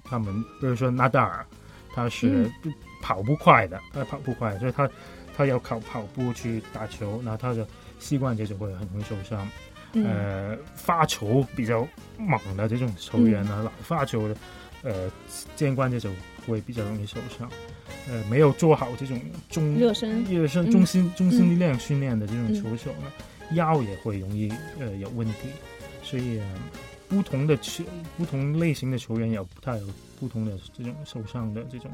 [0.05, 1.45] 他们比如说纳达尔，
[1.93, 2.49] 他是
[3.01, 4.89] 跑不快的，他跑不快，所以他
[5.35, 7.67] 他要靠跑步去打球，那他的
[7.99, 9.45] 膝关节就会很容易受伤。
[10.03, 14.37] 呃，发球比较猛的这种球员呢，老发球的，
[14.83, 15.11] 呃，
[15.55, 16.09] 肩关节就
[16.45, 17.49] 会比较容易受伤。
[18.07, 23.11] 呃，没有做好这种中热身、热身、中心、中心力量训练的这种球手呢，
[23.53, 25.49] 腰也会容易呃有问题。
[26.03, 26.39] 所以，
[27.09, 27.83] 不同的球、
[28.17, 29.87] 不同类型的球员有不太有
[30.19, 31.89] 不同的这种受伤的这种。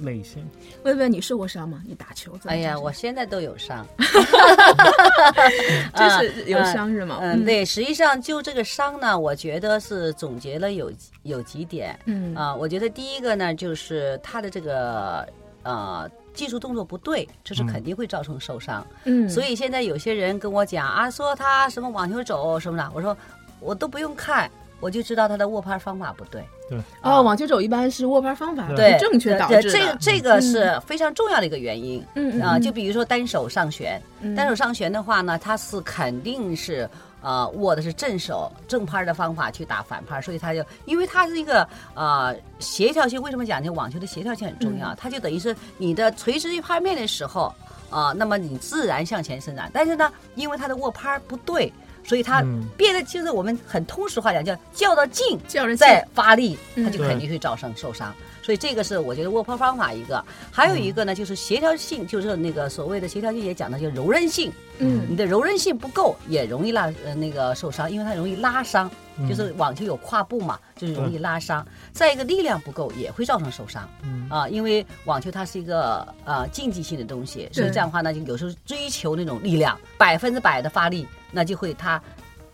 [0.00, 0.48] 类型，
[0.84, 1.82] 问问你受过伤吗？
[1.86, 2.32] 你打球？
[2.46, 3.86] 哎呀，我现在都有伤，
[5.94, 7.18] 就是有伤是吗？
[7.20, 10.90] 嗯，对，实际上就这个伤呢，我觉得是总结了有
[11.22, 15.28] 有几点，嗯啊，我觉得第一个呢，就是他的这个
[15.62, 23.16] 呃技术动作不对，这是肯定会造成受伤，嗯，所以现在有些人跟我讲啊，说他什么网球肘什么的，我说
[23.60, 24.50] 我都不用看。
[24.82, 26.44] 我就知道他的握拍方法不对。
[26.68, 29.62] 对哦，网球肘一般是握拍方法不正确导致的。
[29.62, 32.04] 这个这个是非常重要的一个原因。
[32.16, 34.02] 嗯啊，就比如说单手上旋，
[34.36, 36.88] 单手上旋的话呢，它是肯定是
[37.20, 43.22] 呃握的是正手正拍的方法去打反拍，所以他就因为他是一个呃协调性。
[43.22, 44.92] 为什么讲这网球的协调性很重要？
[44.96, 47.54] 它就等于是你的垂直于拍面的时候
[47.88, 49.70] 啊，那么你自然向前伸展。
[49.72, 51.72] 但是呢，因为他的握拍不对。
[52.04, 52.44] 所以它
[52.76, 55.38] 变得就是我们很通俗化讲叫较到劲，
[55.76, 58.14] 再发力，它就肯定会造成受伤。
[58.42, 64.52] 所以这个是我觉得握拍方法一个，还有一个呢就是协调性，就是那个所谓的协调性也讲的就柔韧性。
[64.78, 68.90] 嗯，你的柔韧性不够也容易拉呃那个受伤，因为它容易拉伤。
[69.28, 71.64] 就是网球有跨步嘛，就是容易拉伤。
[71.92, 73.86] 再一个力量不够也会造成受伤。
[74.02, 81.06] 嗯啊，因为网球它是一个呃竞技性的东西，所以这样的话呢，就有时候追求那种力量百分之百的发力。
[81.34, 82.02] 那就会他，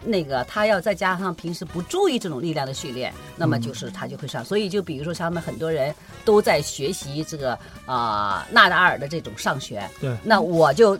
[0.04, 4.44] 那个他要再加上平时不注意这种力量的训练，那么就是他就会上。
[4.44, 9.88] 所以就比如说他们很多人都在学习这个啊纳达尔的这种上旋。
[10.00, 10.16] 对。
[10.22, 10.98] 那我就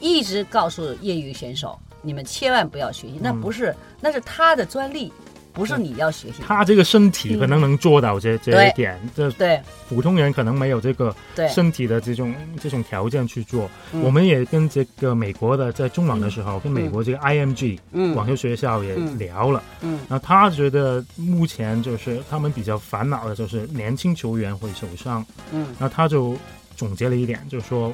[0.00, 5.12] 一直告诉业余选手，你们千万不要学习，那不是，那是他的专利。
[5.60, 9.60] 不是你要学习，他这个身体可能能做到这这一点，这对。
[9.88, 11.14] 普通人可能没有这个
[11.52, 13.68] 身体的这种这种条件去做。
[14.02, 17.76] 我们也跟这个美国的在中网的时候，跟美国这个 IMG
[18.14, 26.36] 网球学校也聊了，嗯，然后他觉得目前就是他们比较烦恼的就是年轻球员会受伤，嗯，然后他就
[26.76, 27.92] 总结了一点，就是说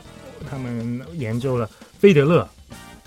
[0.51, 2.47] 他们研究了费德勒。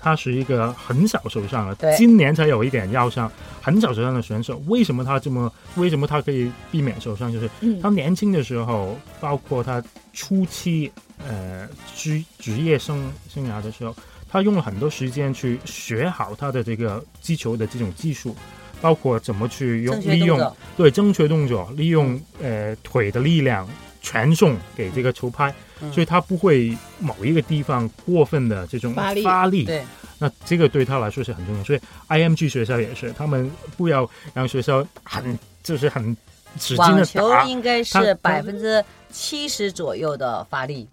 [0.00, 4.60] 他是一个很小受伤了，今年才有一点腰伤，很小受伤的选手。
[4.66, 5.52] 为什么他这么？
[5.76, 7.30] 为什么他可以避免受伤？
[7.30, 7.48] 就是
[7.82, 9.82] 他年轻的时候，包括他
[10.14, 10.90] 初期
[11.28, 13.94] 呃职职业生生涯的时候，
[14.28, 18.34] 他用了很多时间去学好他的这个击球的这种技术，
[18.80, 20.40] 包括怎么去用利用
[20.76, 23.68] 对正确动作，利用呃腿的力量
[24.00, 25.54] 传送给这个球拍。
[25.94, 29.82] 所以他不会某一个地方过分的这种发力，对，
[30.18, 31.64] 那这个对他来说是很重要。
[31.64, 36.14] 所以 IMG 学校也是，他们不要让学校很就是很
[36.58, 40.86] 使劲网的打，球应该是百分之七十左右的发力，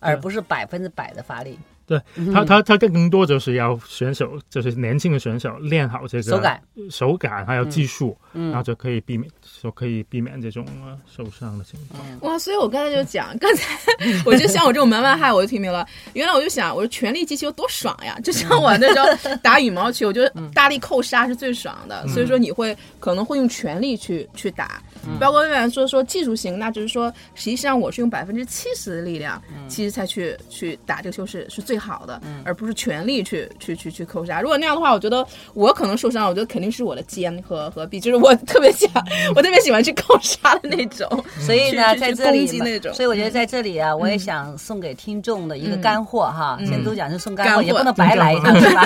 [0.00, 1.56] 而不是百分之百的发力。
[1.86, 2.00] 对
[2.32, 9.30] 他他他更多就是要选手，就是年轻的选手练好这个手感、手感还有技术，嗯然后就可以避免，
[9.62, 12.02] 就可以避免这种呃受伤的情况。
[12.20, 13.78] 哇，所以我刚才就讲，刚才
[14.24, 15.86] 我就像我这种门外汉，我就听明了。
[16.14, 18.18] 原来我就想，我说全力击球多爽呀！
[18.22, 22.06] 就像我那时候打羽毛球，我觉得大力扣杀是最爽的。
[22.08, 24.82] 所以说你会可能会用全力去去打，
[25.20, 34.40] 包括魏然说说技术型，那就是说实际上我是用百分之七十的力量，其实才去去打这个球是是最好的，嗯而不是全力去去去去扣杀。
[34.40, 38.90] 如果那样的话，我觉得我可能受伤，我觉得肯定是我的肩和和臂，就是我特别想，
[39.34, 41.08] 我特别喜欢去扣杀的那种。
[41.40, 46.56] 所以呢，在这里那种嗯所以我觉得在这里啊，我也想送给听众的一个干货哈。
[46.60, 48.82] 现在都讲是送干货，干货也不能白来一趟，是吧？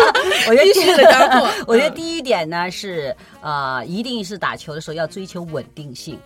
[0.48, 6.18] 我觉得必须的干货我觉得第一点呢是啊，一定是打球的时候要追求稳定性。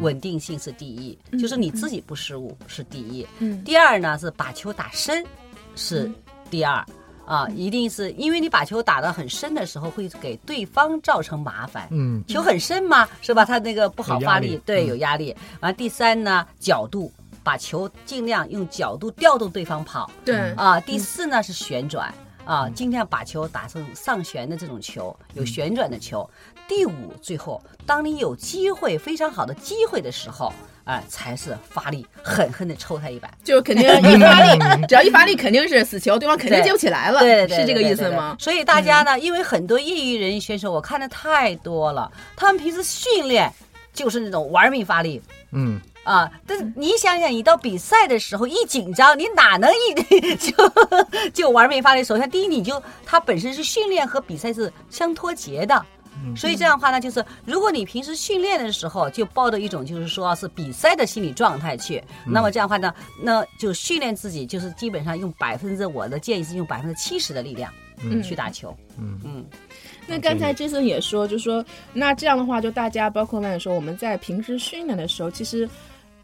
[0.00, 3.26] 稳定性是第一，就是你自己不失误是第一。
[3.38, 5.24] 嗯第二呢是把球打深
[5.74, 6.10] 是
[6.50, 6.84] 第二。
[7.24, 11.88] 啊，一定是因为你把球打得很深的时候，会给对方造成麻烦。
[11.90, 13.44] 嗯，球很深嘛，是吧？
[13.44, 15.34] 他那个不好发力，对，嗯有压力。
[15.58, 17.12] 完，第三呢，角度，
[17.42, 20.08] 把球尽量用角度调动对方跑。
[20.24, 26.30] 对啊，第四呢是旋转啊，尽量把球打成上旋的这种球，有旋转的球。
[26.68, 30.52] 第五，最后，当你有机会非常好的机会的时候，
[30.84, 33.30] 啊，才是发力，狠狠的抽他一板。
[33.44, 38.36] 就肯定一发力，只要一发力肯定是死球，对方肯定接不起来了，对对对，是这个意思吗？
[38.38, 43.52] 所以大家呢，因为很多业余人选手，我看的太多了，他们平时训练
[43.92, 45.22] 就是那种玩命发力。
[45.52, 46.28] 嗯，啊！
[46.46, 50.52] 但是你想想，你到比赛的时候一紧张，你哪能一 就
[51.32, 52.02] 就玩命发力？
[52.02, 55.86] 首先，第一，你就它本身是训练和比赛是相脱节的。
[56.36, 67.72] 所以这样的话呢，就是如果你平时训练的时候就抱着一种就是说是比赛的心理状态去，那么这样的话呢，那就训练自己，就是基本上用百分之我的建议是用百分之七十的力量
[68.22, 68.76] 去打球。
[68.98, 69.20] 嗯。
[69.24, 69.44] 嗯，
[70.06, 75.68] 那刚才 Jason 也说，就说那这样的话，就大家包括曼说，我们在平时训练的时候，其实。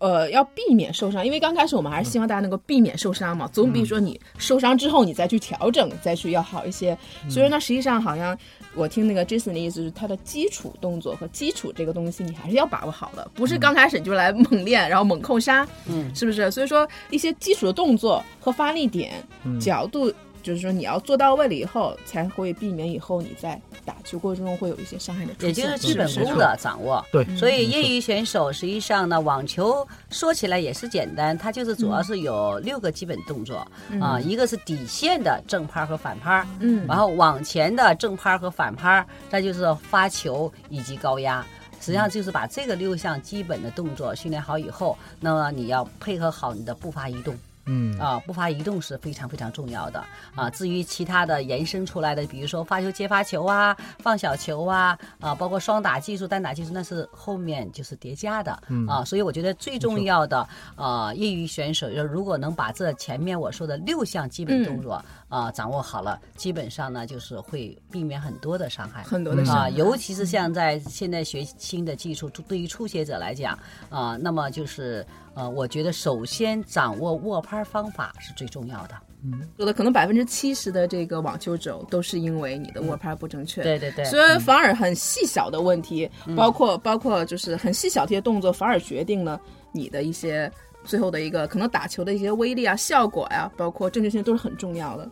[0.03, 6.99] 呃，要避免受伤，因为刚开始我们还是希望大家能够避免受伤嘛，总比说你受伤之后你再去调整再去要好一些。
[7.31, 8.37] 所以呢，实际上好像
[8.75, 16.51] 我听那个 Jason 的意思是，他的基础动作和基础这个东西你还是要把握好的，不是刚开始就来猛练，然后猛扣杀，嗯，是不是？
[16.51, 19.13] 所以说一些基础的动作和发力点、
[19.61, 20.13] 角度。
[20.43, 25.49] 就是说，你要做到位了以后，才会避免以后你在打球过程中会有一些伤害的出现。
[25.49, 27.05] 也就是基本功的掌握。
[27.13, 33.67] 对，所以业余选手实际上呢，网球说起来也是简单，它就是主要是有六个基本动作
[34.01, 41.45] 啊，一个是底线的正拍和反拍，嗯然后往前的正拍和反拍，再就是发球以及高压。
[41.81, 47.37] 实际上就是把这个六项基本的动作训练好以后，那么你要配合好你的步伐移动。
[47.67, 50.51] 嗯啊，步伐移动是非常非常重要的啊。
[50.51, 58.53] 至于其他的延伸出来的，比如说发球接发球啊，放小球啊，啊，包括双打技术、单打技术，那是后面就是叠加的、
[58.89, 59.05] 啊。
[59.05, 69.01] 所以我觉得最重要的啊，业余选手要如果能把这前面我说的六项基本动作、啊掌握好了，基本上呢就是会避免很多的伤害。
[69.01, 69.71] 啊，很多的伤害。
[69.71, 78.95] 尤其是像在现在学新的技术，对于初学者来讲啊，那么就是呃，我觉得首先掌握握拍方法是最重要的。
[79.25, 83.63] 嗯有的可能百分之七十的这个网球肘都是因为你的握拍不正确。
[83.63, 89.41] 对对对，所以反而很细小的问题，包括包括就是很细小的一些动作，反而决定了
[89.73, 90.51] 你的一些
[90.85, 95.09] 最后的一个可能打球的一些威力啊、效果呀、包括正确性都是很重要的。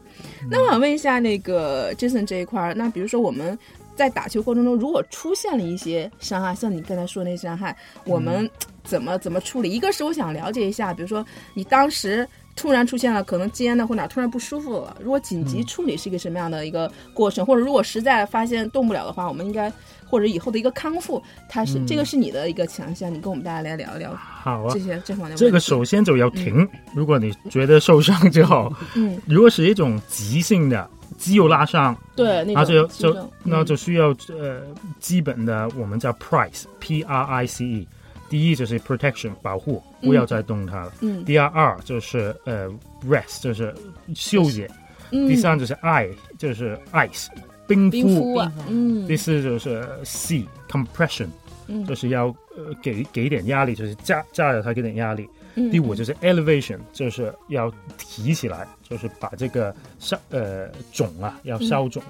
[0.51, 3.59] 那我想问一下那个 Jason 这一块儿，那比如说我们
[3.97, 8.49] 在打球过程中，如果出现了一些伤害，像你刚才说的那些伤害，我们
[8.85, 9.71] 怎么怎么处理？
[9.71, 12.29] 一个是我想了解一下，比如说你当时。
[12.57, 19.73] 突然出现了可能肩呢或哪突然不舒服了，如果紧急处理是一个什么样的一个过程，或者如果实在发现动不了的话，我们应该
[20.05, 24.81] 或者以后的一个康复，它是、这个是你的一个强项，你跟我们大家来聊一聊好啊这。
[24.81, 25.37] 些这方面。
[25.37, 26.69] 这个首先就要停。
[26.95, 34.63] 如果你觉得受伤之后，嗯，如果是一种急性的肌肉拉伤，对那那就就那就需要呃
[34.99, 37.89] 基本的我们叫 price p r i c e。
[38.31, 40.93] 第一就是 protection 保护，不要再动它了。
[41.03, 42.71] 嗯第二二就是呃
[43.07, 43.75] rest 就是
[44.15, 44.67] 休息。
[45.11, 47.27] 嗯第三就是 i 就是 ice
[47.67, 51.27] 冰冰敷啊，嗯第四就是 c compression，、
[51.67, 55.29] 嗯就是要呃给给一点压力，就是加加了它给点压力。
[55.57, 62.01] 嗯第五就是 elevation，就是要提起来，就是把这个消呃肿啊要消肿。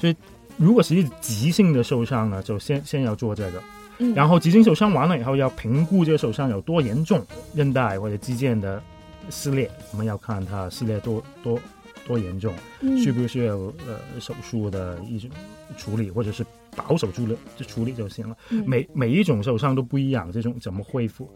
[0.00, 0.16] 所以
[0.56, 3.62] 如果是急性的受伤呢，就先先要做这个。
[4.00, 8.82] 嗯然后急性受伤完了以后，要评估这个受伤有多严重，韧带或者肌腱的
[9.28, 11.60] 撕裂，我们要看它撕裂多多
[12.06, 15.30] 多严重，嗯需不需要呃手术的一种
[15.76, 18.36] 处理，或者是保守处理就处理就行了。
[18.48, 21.30] 嗯每每一种受伤都不一样，这种怎么恢复？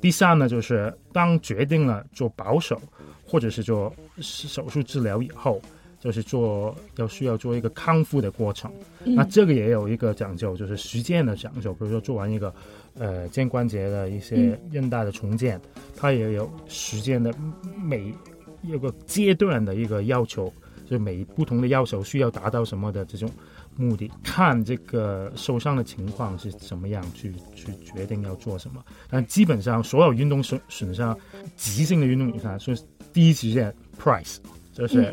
[0.00, 2.80] 第三呢，就是当决定了做保守
[3.24, 5.60] 或者是做手术治疗以后，
[6.06, 8.70] 就是做要需要做一个康复的过程。
[9.04, 11.74] 那这个也有一个讲究，就是时间的讲究。
[11.74, 12.54] 比如说做完一个
[12.94, 15.60] 呃肩关节的一些韧带的重建，
[15.96, 17.34] 它也有时间的
[17.82, 18.14] 每
[18.62, 20.46] 有个阶段的一个要求，
[20.84, 23.28] 就是每不同的要求需要达到什么的这种
[23.74, 28.80] 目的，看这个受伤的情况是怎么样去去决定要做什么。
[29.10, 31.18] 但基本上所有运动损损伤，
[31.56, 32.80] 急性的运动损伤，是
[33.12, 34.36] 第一时间 price
[34.72, 35.12] 就是。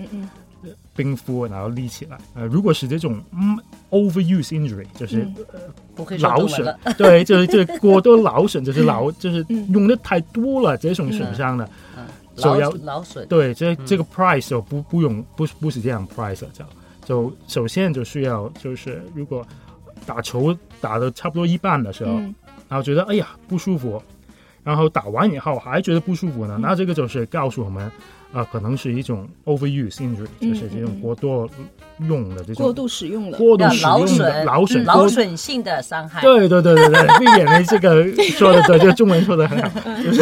[0.96, 2.18] 冰敷，然后立起来。
[2.34, 3.58] 呃，如果是这种嗯
[3.90, 5.36] overuse injury，就是、嗯。
[5.96, 11.70] 不会劳损 对，就是就是过多劳损，就是劳，就是嗯用的太多了，这种损伤的。
[11.96, 12.04] 嗯，
[12.36, 13.28] 就要劳劳损。
[13.28, 16.66] 对，这这个 price 就不不用不不是这样 price 的，就
[17.06, 19.46] 就首先就需要就是如果
[20.06, 22.34] 打球打的差不多一半的时候，嗯。
[22.68, 24.02] 然后觉得哎呀不舒服，
[24.64, 27.92] 然后打完以后还觉得不舒服呢，那这个就是告诉我们，
[28.34, 31.48] 啊、可能是一种 overuse injury，嗯就是这种过多
[32.00, 33.38] 用的这种过度使用了。
[33.38, 36.20] 过度使用的劳损劳损劳损性的伤害。
[36.22, 38.04] 对对对对对，避免了这个
[38.34, 40.22] 说的对，这个中文说的很好，就是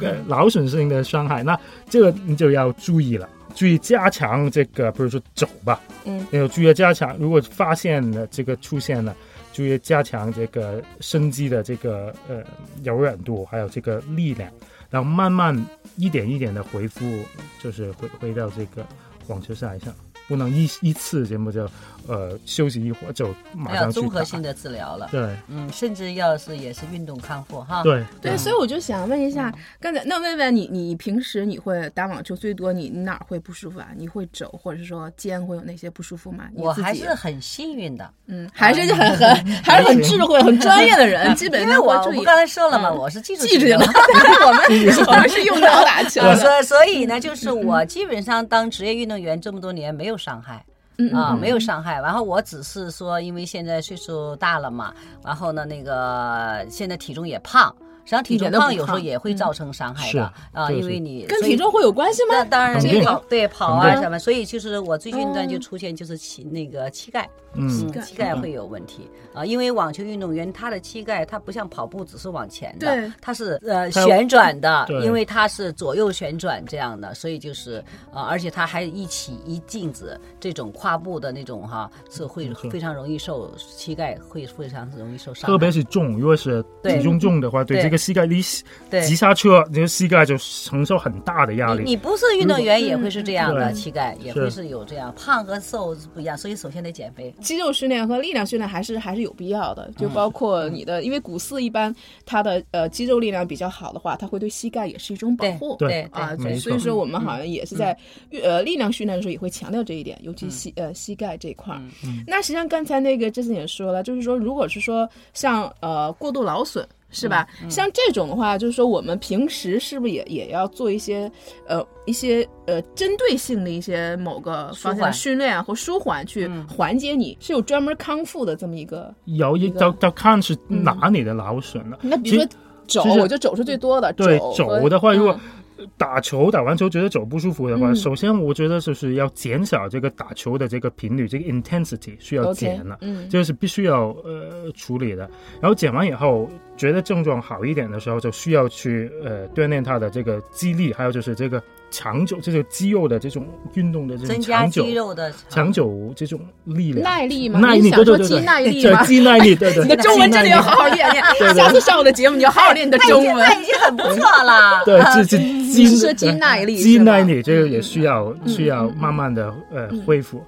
[0.00, 1.42] 呃劳损性的伤害。
[1.42, 1.58] 那
[1.90, 7.14] 这个你就要注意了，注意加强这个，比如说肘吧，嗯，要注意加强。
[7.18, 9.14] 如果发现了这个出现了，
[9.52, 12.36] 注意加强这个伸肌的这个呃
[12.82, 14.50] 柔软度，还有这个力量，
[14.92, 15.66] 然后慢慢
[15.96, 17.24] 一点一点的回复，
[17.58, 18.86] 就是回回到这个
[19.26, 19.92] 网球赛上。
[20.28, 21.68] 不能一一次节目就
[22.08, 25.08] 呃休息一会儿就马要上综合性的治疗了。
[25.10, 27.82] 对嗯，甚至要是也是运动康复哈。
[27.82, 33.88] 对对，所以我就想问一下，刚才那问问你，你平时你会打网球最多，你你哪儿会不舒服啊？
[33.96, 36.44] 你会肘或者是说肩会有那些不舒服吗？
[36.54, 39.28] 我还是很幸运的，嗯，还是很很
[39.62, 43.76] 还是很智慧、很专业的人， 基本因为我注意我刚才说了嘛，嗯我是技术型的。
[44.44, 50.64] 我们我们是用脑打球的，所所以呢，就是我基本上当职业运动员这么多年没有伤害。
[50.98, 52.00] 嗯啊，没有伤害。
[52.00, 54.92] 然后我只是说，因为现在岁数大了嘛，
[55.24, 57.74] 然后呢，那个现在体重也胖，
[58.04, 62.34] 实际上体重胖有时候也会造成伤害的啊，就是因为你跟体重会有关系吗？
[62.36, 62.80] 那当然，
[63.28, 77.82] 对跑啊什么，所以就是我最近一段就出现就是膝那个膝盖，嗯嗯，膝盖会有问题啊，因为网球运动员他的膝盖他不像跑步只是往前的对，他是呃旋转的，对因为他是左右旋转这样的，所以就是
[78.12, 88.42] 啊，而且他还一起一镜子这种跨步的那种哈，是会非常容易受膝盖会非常容易受伤，特别是重，如果是体重重的话，对对这个膝盖离
[88.90, 91.84] 对急刹车，这个膝盖就承受很大的压力。
[91.84, 97.32] 你你不是运动员也会是这样的，对膝盖也会是有这样，胖和瘦是不一样，所以首先得减肥。
[97.40, 105.76] 肌肉训练和力量训练还是还是有必要的，就包括你的，因为股四一般它的呃肌肉力量比较好的话，它会对膝盖也是一种保护。
[105.76, 107.94] 对对啊，对对，所以说我们好像也是在
[108.42, 111.82] 呃力量训练的时候也会强调这一点，尤其膝呃膝盖这一块儿。
[112.26, 116.88] 那实际上刚才那个之前也说了，就是说如果是说像呃过度劳损。
[117.12, 117.46] 是吧？
[117.68, 121.30] 像这种的话，就是说我们平时是不是也也要做一些
[121.68, 129.14] 呃一些呃针对性的一些某个方向的训练啊或舒缓，去缓解你是有专门康复的这么一个。
[129.26, 131.98] 有一一个要要看是哪里的劳损了。
[132.02, 132.48] 那比如说
[132.88, 134.12] 肘，我觉得肘是最多的。
[134.14, 135.32] 对肘的话，如果
[135.78, 142.98] 嗯打球打完球觉得肘不舒服的话，嗯首先我觉得就是要减少这个打球的这个频率，这个 intensity 需要减了。
[143.00, 145.28] 嗯，这个是必须要呃处理的。
[145.60, 157.04] 然后减完以后，觉得症状好一点的时候，就需要去呃锻炼他的这个肌力，还有就是这个长久这个肌肉的这种运动的这增加种长久肌肉的长久这种力量。
[157.04, 158.28] 耐力嘛，耐力，对对对。
[158.28, 159.84] 对，耐力肌耐力，对对。
[159.84, 161.22] 你的中文真的要好好练练。
[161.54, 163.60] 下次上我的节目，你要好好练你的中文。
[163.60, 164.82] 已经很不错了。
[164.86, 168.48] 对，这这你肌是肌耐力肌耐力这个也需要嗯。
[168.48, 170.02] 需要慢慢的呃嗯。
[170.06, 170.42] 恢复。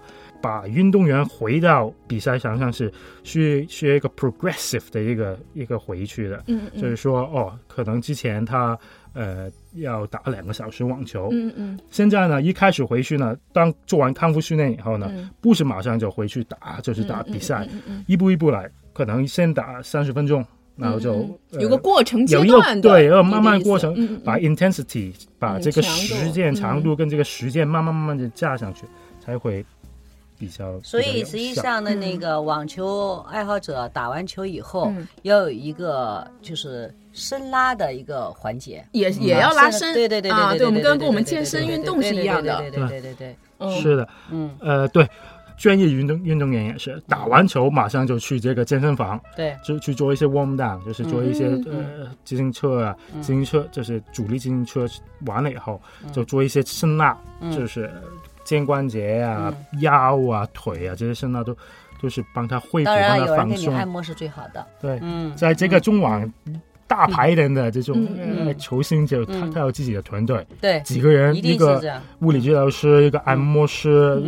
[0.45, 2.93] 把运动员回到比赛场上是
[3.23, 8.79] 需需要一个 progressive 的一个一个回去的，嗯就是说哦，可能之前他
[9.15, 11.81] 呃要打两个小时网球，嗯嗯。
[11.91, 15.31] 现在呢一开始回去呢，当做完康复训练以后呢，嗯。
[15.41, 20.45] 不是马上就回去打，就是嗯，打比赛，嗯嗯一步一步来，可能先打三十分钟，
[20.77, 28.85] 然后就有个过程阶段的，对，然后慢慢过程，嗯，把 intensity 把这个时间长度跟这个时间慢慢慢慢的加上去，
[29.21, 29.65] 才会
[30.39, 30.80] 比较。
[30.82, 45.09] 所以实际上呢，那个网球爱好者打完球以后，要有一个就是伸拉的一个环节，也也要拉伸，对对对啊，对，我们跟跟我们健身运动是一样的，对对对对对，是的，嗯，呃，对。
[45.57, 54.85] 专业运动运动员也是打完球马上就去这个健身房，对，就去做一些 warm down，就是做一些呃自行车啊，自行车就是主力自行车
[55.26, 55.80] 完了以后，
[56.12, 57.16] 就做一些伸拉，
[57.53, 57.89] 就是
[58.45, 61.57] 肩关节啊、腰啊、腿啊这些伸拉都
[62.01, 63.75] 都是帮他恢复、帮他放松。
[63.75, 64.67] 按摩是最好的。
[64.81, 65.01] 对，
[65.35, 66.33] 在这个中网
[66.87, 68.07] 大牌点的这种
[68.59, 71.83] 球星，就他他有自己的团队，对，几个人，一个
[72.21, 74.23] 物理治疗师，一个按摩师。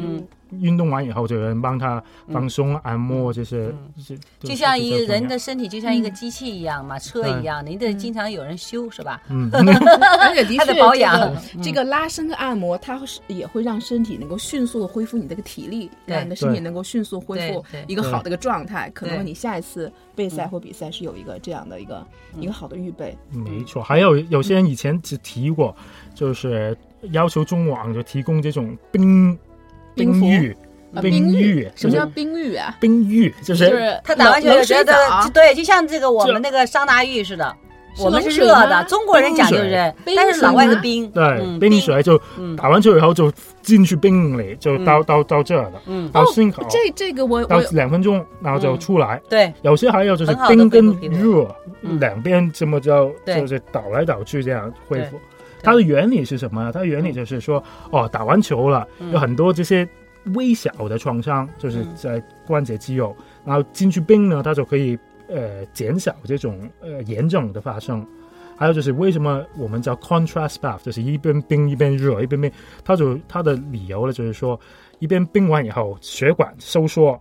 [0.61, 3.73] 运动完以后，就有人帮他放松、按摩这些，
[4.41, 9.21] 就像一个人的身体，就像一个机器一样嘛，车一样，你得经常有人修，是吧？
[9.29, 9.51] 嗯，
[10.21, 11.35] 而且的确，保养。
[11.63, 22.07] 这个拉伸和按摩，它是也会让身体能够迅速的恢复你这个体力，让你的身体能够迅速恢复一个好的一个状态，可能你下一次备赛或比赛是有一个这样的一个
[22.39, 23.17] 一个好的预备。
[23.31, 25.75] 没错，还有有些人以前只提过，
[26.15, 26.77] 就是
[27.11, 29.37] 要求中网就提供这种冰。
[29.97, 30.57] 冰浴，
[31.01, 32.77] 冰浴，什么叫冰浴啊？
[32.79, 34.95] 冰浴就是他打完球觉得，
[35.33, 37.57] 对，就像这个我们那个桑拿浴似的，
[37.99, 42.21] 我们是热的，中国人讲究是，但是老外的冰，对，冰水就
[42.57, 43.33] 打完球以后就
[43.63, 51.49] 进去冰里，就到到到这了，嗯，到心口，这这个我到两分钟，然后就出来，对，有些还有就是冰跟热
[51.99, 55.19] 两边这么就就是倒来倒去这样恢复。
[55.67, 56.71] 它的原理是什么呢？
[56.71, 57.61] 它的原理就是说，
[57.91, 59.87] 哦，打完球了，有很多这些
[60.37, 64.97] 微小的创伤，就是在关节肌肉，然后进去冰呢，它就可以
[65.29, 68.07] 呃减少这种呃炎症的发生。
[68.57, 72.49] 还有就是为什么我们叫 contrast bath，就是一边冰一边热，一边冰，
[72.85, 74.59] 它就它的理由呢，就是说
[75.01, 77.21] 一边冰完以后，血管收缩，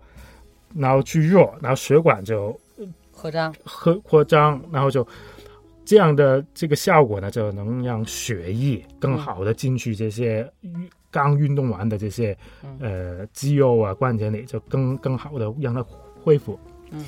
[0.75, 2.55] 然后去热，然后血管就
[3.11, 5.05] 扩张，扩扩张，然后就。
[5.85, 10.49] 这样的这个效果呢，就能让血液更好的进去这些
[11.11, 12.35] 刚运动完的这些
[12.79, 15.85] 呃肌肉啊关节里，就更更好的让它
[16.23, 16.59] 恢复，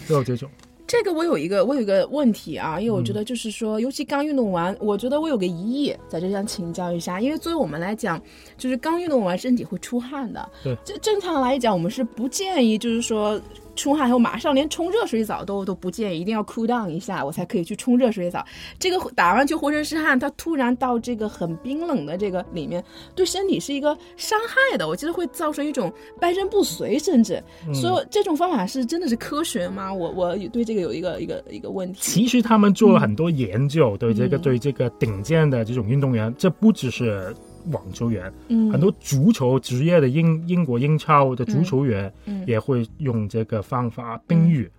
[0.07, 0.49] 都有这种。
[0.85, 8.21] 这个我有一个我有一个问题啊，因为我觉得就是说，尤其刚运动完，我觉得我有个疑义，在这想请教一下，因为作为我们来讲，
[8.57, 13.41] 就是刚运动完身体会出汗的，对，这正常来讲，我们是不建议，就是说。
[13.77, 18.43] 出汗后马上连冲热水澡都都不建议，一定要 cool down 一下，我才可以去冲热水澡。
[18.77, 22.83] 这个打完球浑身是汗，它突然到这个很冰冷的这个里面，
[23.15, 24.87] 对身体是一个伤害的。
[24.87, 27.41] 我觉得会造成一种半身不遂，甚至
[27.73, 29.93] 所以这种方法是真的是科学吗？
[29.93, 31.99] 我我对这个有一个一个一个问题。
[32.01, 37.35] 其实他们做了很多研究，对这个对这个顶尖的这种运动员，这不只是。
[37.71, 44.69] 网球员，嗯，很多足球职业的英英国英超的足球员，嗯，也会用这个方法冰浴，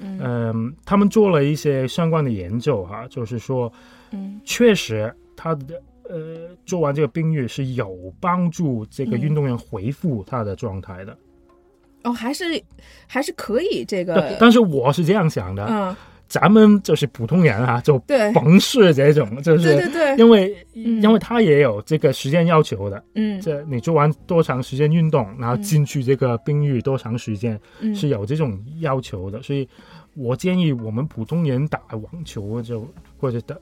[0.00, 3.72] 嗯，他们做了一些相关的研究哈，就是说，
[4.10, 11.16] 嗯，确实他的呃做完这个冰浴是有帮助这个运动员恢复他的状态的，
[12.04, 12.44] 哦，还是
[13.06, 15.96] 还是可以这个，但是我是这样想的，嗯。
[16.28, 17.98] 咱们就是普通人啊，就
[18.34, 27.58] 甭试这种，就是对对对，因为因为他也有这个时间要求的，嗯，这你做完多长时间运动，然后进去这个冰浴多长时间，
[27.94, 29.68] 是有这种要求的，所以
[30.14, 33.56] 我建议我们普通人打网球就或者打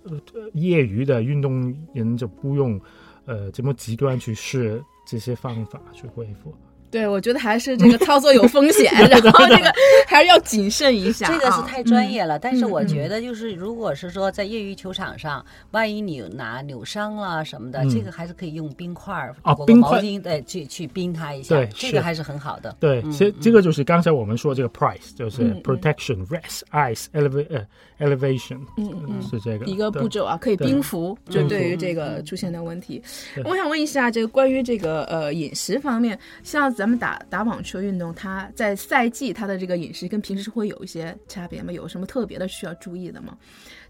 [0.54, 2.80] 业余的运动人就不用
[3.26, 6.54] 呃这么极端去试这些方法去恢复。
[6.94, 9.74] 对，我觉得还是这个操作有风险， 然后这个
[10.06, 11.26] 还是要谨慎一下。
[11.34, 22.76] 这个是太专业了，但是我觉得就是，如果是说在业余球场上，万一你拿扭伤了什么的，这个还是可以用冰块儿啊，冰毛巾对去去冰它一下，对，这个还是很好的。
[22.78, 27.66] 对，其实这个就是刚才我们说这个 price，就是 protection rest ice elevate
[27.98, 33.02] elevation，嗯嗯，是这个一个步骤啊，可以冰敷，就对于这个出现的问题。
[33.44, 41.72] 我想问一下，这个关于这个呃饮食方面，像咱们打打网球运动，它在赛季它的这个饮食跟平时会有一些差别吗？
[41.72, 43.36] 有什么特别的需要注意的吗？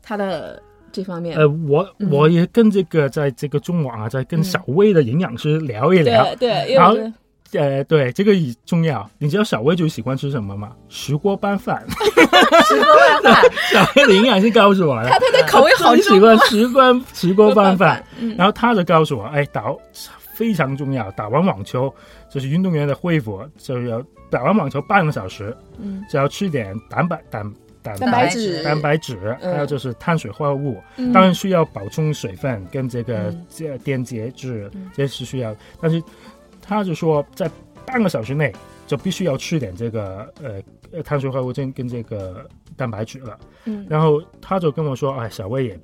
[0.02, 6.96] 它的这方面，呃，我我也跟这个在这个中网啊，在跟小薇的营养师聊一聊，对，然后
[7.52, 8.32] 呃，对这个
[8.66, 9.08] 重要。
[9.18, 10.72] 你知道小薇最喜欢吃什么吗？
[10.88, 12.86] 石锅拌饭， 石锅
[13.22, 13.42] 拌饭。
[13.72, 18.04] 小薇的营养师告诉我了，他他的口味好喜欢石锅石锅拌饭，
[18.36, 19.78] 然后他就告诉我，哎，导。
[20.34, 21.92] 非常重要，打完网球
[22.28, 28.62] 就是运动员的恢复，就要打完网球半个小时，嗯，就要吃点蛋白蛋蛋蛋白质。
[28.64, 29.52] 蛋白质，嗯。
[29.52, 31.12] 还有就是碳水化合物，嗯。
[31.12, 33.46] 当然需要补充水分跟这个嗯。
[33.48, 35.54] 这电解质嗯，这是需要。
[35.80, 36.02] 但是
[36.60, 37.48] 他就说在
[37.86, 38.52] 半个小时内
[38.86, 40.62] 就必须要吃点这个呃
[40.92, 43.38] 呃碳水化合物跟跟这个蛋白质了。
[43.66, 43.86] 嗯。
[43.88, 45.78] 然后他就跟我说，哎，小薇也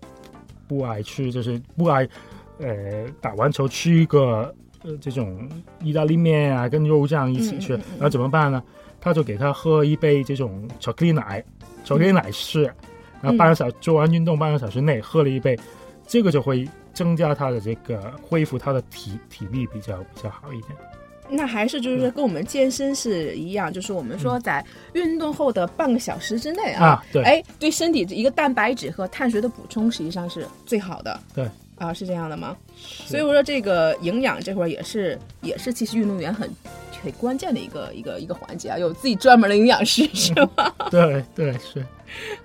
[0.67, 2.09] 不爱吃，就是不爱
[2.61, 5.49] 呃打完球吃一个呃这种
[5.83, 8.63] 意大利面啊跟肉酱一起吃，嗯嗯嗯嗯然后怎么办呢？
[9.01, 11.43] 他就给他喝一杯这种巧克力奶，
[11.85, 12.65] 巧克力奶吃，
[13.23, 15.59] 然后半个小做完运动半个小时内喝了一杯，
[16.07, 20.73] 这个就会增加他的这个恢复他的体体力比较比较好一点。
[21.31, 31.19] 那还是就是说跟我们健身是一样，就是我们说在运动后的半个小时之内啊，啊对哎，对身体一个蛋白质和碳水的补充实际上是最好的。
[31.35, 31.49] 对。
[31.81, 32.55] 啊，是这样的吗？
[32.81, 36.49] 所所以我说这个营养这块儿也是也是其实运动员很
[37.03, 40.73] 很关键的一个一个一个环节啊，有自己专门的营养师 是吗？
[40.91, 41.85] 对对是，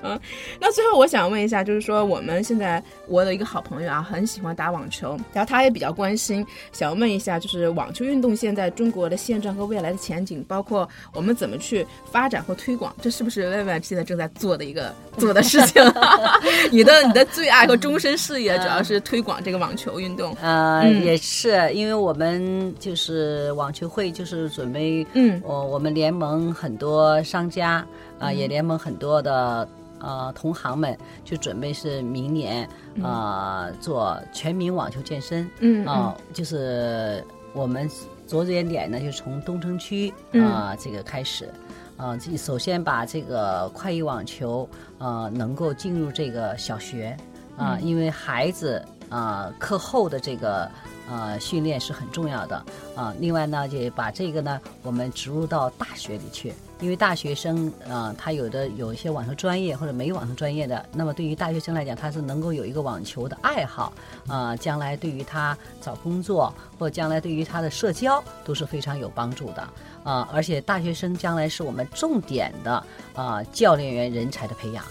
[0.01, 0.17] 嗯
[0.61, 15.83] 那最后我想问一下，就是说我们现在我的一个好朋友啊，很喜欢打网球，然后他也比较关心，想问一下，就是网球运动现在中国的现状和未来的前景，包括我们怎么去发展和推广，这是不是薇薇现在正在做的一个做的事情？
[16.71, 20.24] 你的你的最爱和终身事业 主要是推广这个网球运动。
[20.41, 21.03] 呃，嗯。
[21.03, 25.41] 也是，因为我们就是网球会，就是准备，嗯。
[25.43, 27.85] 我我们联盟很多商家
[28.19, 28.37] 啊、嗯。
[28.37, 29.67] 也联盟很多的
[29.99, 32.67] 呃同行们，就准备是明年
[33.03, 37.23] 呃做全民网球健身，嗯啊、就是
[37.53, 37.89] 我们
[38.27, 40.45] 着眼点呢，就从东城区嗯。
[40.45, 41.49] 啊、这个开始，
[41.97, 44.67] 啊、这首先把这个快意网球
[44.97, 47.15] 呃能够进入这个小学
[47.57, 47.87] 啊、嗯。
[47.87, 48.83] 因为孩子
[49.15, 50.69] 啊、课后的这个
[51.09, 56.53] 呃训练是很重要的啊、另外呢，也把这个呢我们植入到大学里去。
[56.81, 63.93] 因为大学生，呃，他有的有一些网球专业或者没有网球专业的，那么对于大学生来讲，他是能够有一个网球的爱好，
[64.27, 69.61] 啊，将来对于他找工作或将来对于他的社交都是非常有帮助的，
[70.03, 74.83] 啊，而且大学生将来是我们重点的啊教练员人才的培养。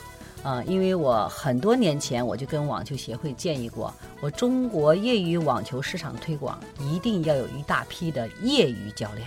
[0.45, 9.27] 啊，因为我很多年前我就跟网球协会建议过，我中国业余网球市场推广一定要有一大批的业余教练，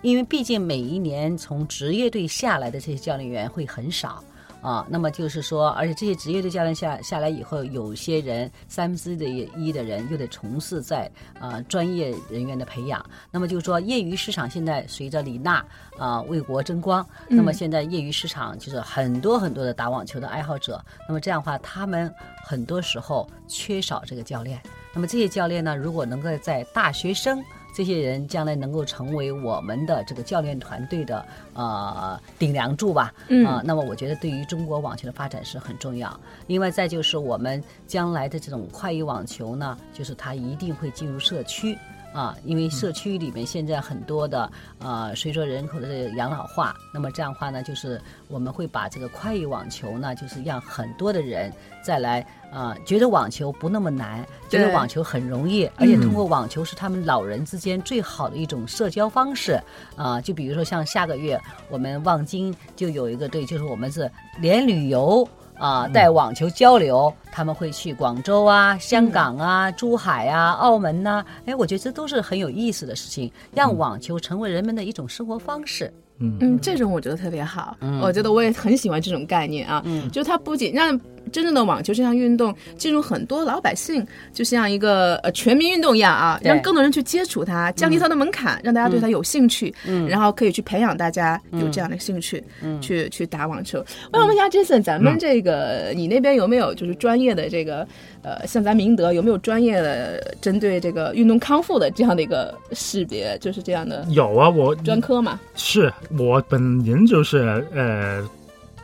[0.00, 4.22] 因为毕竟每一年从职业队下来的这些教练员会很少
[4.60, 4.86] 啊。
[4.88, 13.04] 那么就是说，而且这些职业的教练下下来以后，有些人三分之的一的人又得从事在啊专业人员的培养。
[13.30, 15.64] 那么就是说，业余市场现在随着李娜
[15.98, 20.84] 啊为国争光，那么现在业余市场就是很多很多的打网球的爱好者。
[21.06, 22.12] 那么这样的话，他们
[22.44, 24.60] 很多时候缺少这个教练。
[24.92, 27.42] 那么这些教练呢，如果能够在大学生
[27.74, 36.18] 这些人将来能够成为我们的这个教练团队的呃顶梁柱吧，嗯啊、那么我觉得对于中国网球的发展是很重要。
[36.46, 41.78] 另外再就是我们将来的这种快意网球呢，就是它一定会进入社区。
[42.12, 51.52] 啊，因为社区里面现在很多的呃，随着人口的这个养老化，那么这样的话呢，就是我们会把这个快意网球呢，就是让很多的人
[51.82, 59.60] 再来啊、觉得网球不那么难，觉得网球很容易，而且通过网球是他们老人之间最好的一种社交方式
[59.94, 61.38] 啊、就比如说像下个月
[61.68, 65.28] 我们望京就有一个队，就是我们是连旅游。
[65.58, 75.92] 啊，带网球交流，他们会去广州啊、香港啊、珠海啊、澳门呐、哎，我觉得这都是很有意思的事情，让网球成为人们的一种生活方式。
[76.20, 79.80] 嗯嗯，这种我觉得特别好，我觉得我也很喜欢这种概念啊。
[79.84, 80.98] 嗯就它不仅让
[81.28, 90.08] 真正的网球这项运动进入很多老百姓，就像一个呃全民运动一样啊，让更多人去接触它，降低它的门槛，让大家对它有兴趣，嗯。
[90.08, 92.80] 然后可以去培养大家有这样的兴趣，嗯。
[92.80, 93.84] 去去打网球。
[94.12, 97.86] 我想问一下 Jason，咱们这个、你那边有没有就是专业的这个
[98.22, 105.38] 呃，像咱明德有没有专业的针对这个运动康复的这样的一个识别，就是这样的有啊，我专科嘛？
[105.54, 108.26] 是我本人就是呃，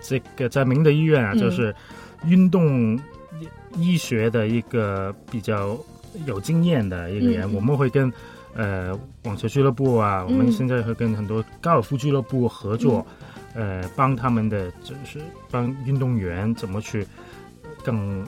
[0.02, 1.40] 这个在明德医院啊，嗯。
[1.40, 1.74] 就是
[2.26, 2.98] 运动
[3.76, 5.76] 医学的一个比较
[6.26, 8.12] 有经验的一个人，嗯我们会跟
[8.54, 13.04] 呃网球俱乐部啊，我们嗯现在会跟很多高尔夫俱乐部合作，
[13.54, 15.20] 呃，帮他们的就是
[15.50, 17.06] 帮运动员怎么去
[17.82, 18.24] 更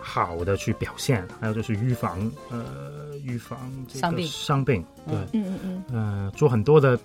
[0.00, 4.26] 好的去表现，还有就是预防呃预防这个伤病。
[4.26, 5.16] 伤病，对。
[5.32, 5.84] 嗯嗯嗯。
[5.90, 6.98] 嗯呃，做很多的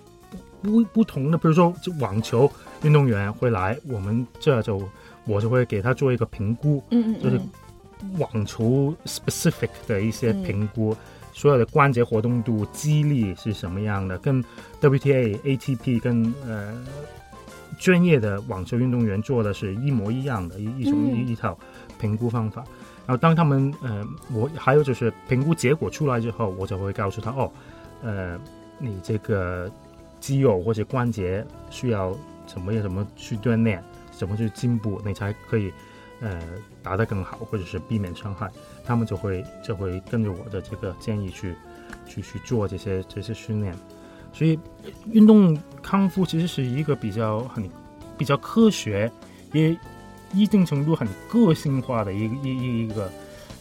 [0.62, 2.50] 不不同的，比如说就网球
[2.84, 4.80] 运动员会来，我们这就
[5.24, 10.42] 我就会给他做一个评估，嗯嗯，就是嗯网球 specific 的一些嗯。
[10.42, 10.96] 评估，
[11.32, 14.42] 所有的关节活动度、肌力是什么样的，跟
[14.80, 16.74] WTA、ATP 跟呃
[17.78, 21.56] 专业的网球运动员做的是一模一样的一一种一一套
[22.00, 22.64] 评估方法。
[23.06, 27.50] 然后当他们呃，我还有就是评估结果出来之后，我就会告诉他哦，
[28.02, 28.38] 呃，
[28.78, 29.70] 你这个
[30.20, 32.16] 肌肉或者关节需要
[32.46, 33.82] 怎么样怎么去锻炼，
[34.22, 35.72] 怎么去进步，你才可以
[36.20, 36.40] 呃
[36.80, 38.48] 打得更好，或者是避免伤害。
[38.84, 41.56] 他们就会就会跟着我的这个建议去
[42.06, 43.76] 去去做这些这些训练。
[44.32, 44.56] 所以
[45.10, 47.68] 运动康复其实是一个比较很
[48.16, 49.10] 比较科学
[49.52, 49.76] 也。
[50.34, 53.12] 一定程度很个性化的一个一一个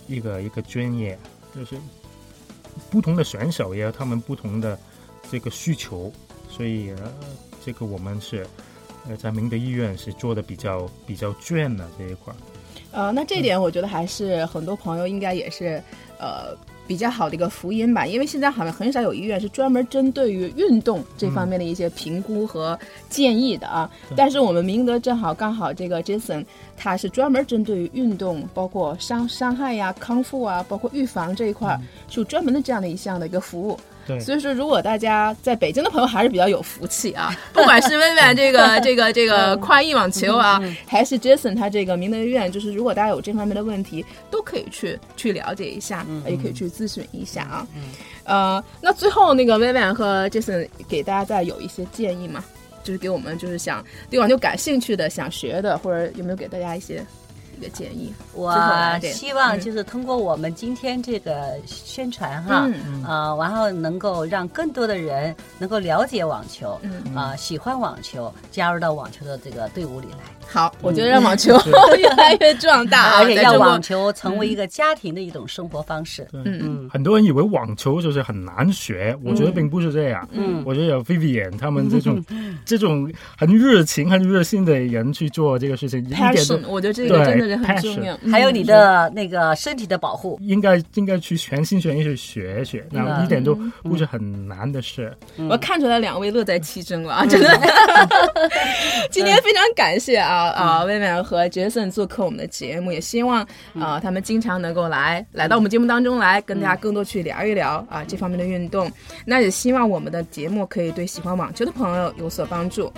[0.07, 1.19] 一个一个专业，
[1.53, 1.75] 就是
[2.89, 4.79] 不同的选手也有他们不同的
[5.29, 6.09] 这个需求，
[6.47, 6.95] 所以
[7.61, 8.47] 这个我们是
[9.07, 12.33] 呃在明德医院是做的比较比较卷的这一块。
[12.91, 15.81] 呃，那这点我觉得还是很多朋友应该也是
[16.17, 16.55] 呃。
[16.87, 22.77] 比较好的一个福音吧，因为现在好像很少有医院是专门针对于运动这方面的一些评估和
[23.07, 23.89] 建议的啊。
[24.13, 26.43] 但是我们明德正好刚好这个 Jason，
[26.75, 31.79] 他是专门针对于运动，包括伤伤害呀、康复啊，包括预防这一块，
[32.09, 33.79] 是有专门的这样的一项的一个服务。
[34.19, 47.67] 所以说，如果大家在北京的朋友还是比较有福气啊， 不管是薇薇这个这个这个快意网球啊，还是 Jason 他这个明德医院，就是如果大家有这方面的问题，都可以去去了解一下，也可以去咨询一下啊。
[48.23, 52.43] 呃，那最后那个薇薇和 Jason 给大家再有一些建议嘛，
[52.83, 57.03] 就是给我们就是想对网球感兴趣的、想学的，或者有没有给大家一些？
[57.61, 58.53] 的建议，我
[59.13, 62.67] 希望就是通过我们今天这个宣传哈，
[63.05, 66.77] 啊，然后能够让更多的人能够了解网球，
[67.15, 70.17] 啊，喜欢网球，加入到网球的这个队伍里来。
[70.47, 71.53] 好，我觉得让网球
[71.97, 76.27] 越来越壮大，而且让网球成为一个家庭的一种生活方式。
[76.33, 80.27] 嗯嗯，很多人以为网球就是很难学，我觉得并不是这样。
[80.31, 82.23] 嗯，我觉得有 Vivian 他们这种
[82.65, 88.17] 这种很热情、很热心的人去做这个事情，passion，我觉得这个真的是很重要。
[88.29, 95.15] 还有你的那个身体的保护，应该应该去全心全意去学学，那一点都不是很难的事。
[95.49, 97.49] 我看出来两位乐在其中了啊，真的。
[99.09, 100.30] 今天非常感谢啊。
[100.31, 103.45] 啊啊，薇薇和杰森做客我们的节目，也希望
[103.77, 108.89] 啊他们经常能够来来到我们节目当中来，跟大家更多去聊一聊啊这方面的运动。
[109.25, 112.91] 那也希望我们的节目可以对喜欢网球的朋友有所帮助。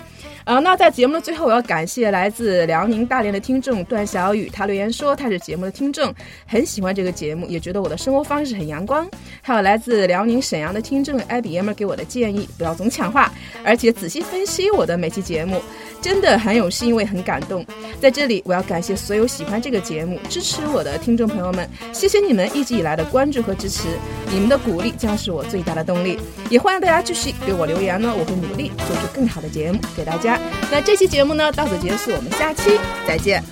[0.45, 6.13] 呃，那在节目的最后，我要感谢来自辽宁大连的听众段小雨，他留言说他是节目的听众，
[6.45, 9.09] 很喜欢这个节目，也觉得我的生活方式很阳光。
[9.41, 13.31] 还有来自辽宁沈阳的听众艾比爷们给我的建议，不要总抢话，
[13.63, 15.61] 而且仔细分析我的每期节目，
[16.03, 17.33] 真的很有欣慰，很感。
[17.33, 17.65] 感动，
[17.99, 23.87] 在这里我要感谢所有喜欢这个节目、支持我的听众朋友们，谢谢你们一直以来的关注和支持，
[24.31, 26.19] 你们的鼓励将是我最大的动力。
[26.47, 30.39] 也欢迎大家继续给我留言呢，我会努力做出更好的节目给大家。
[30.69, 33.43] 那这期节目呢到此结束，我们下期再见。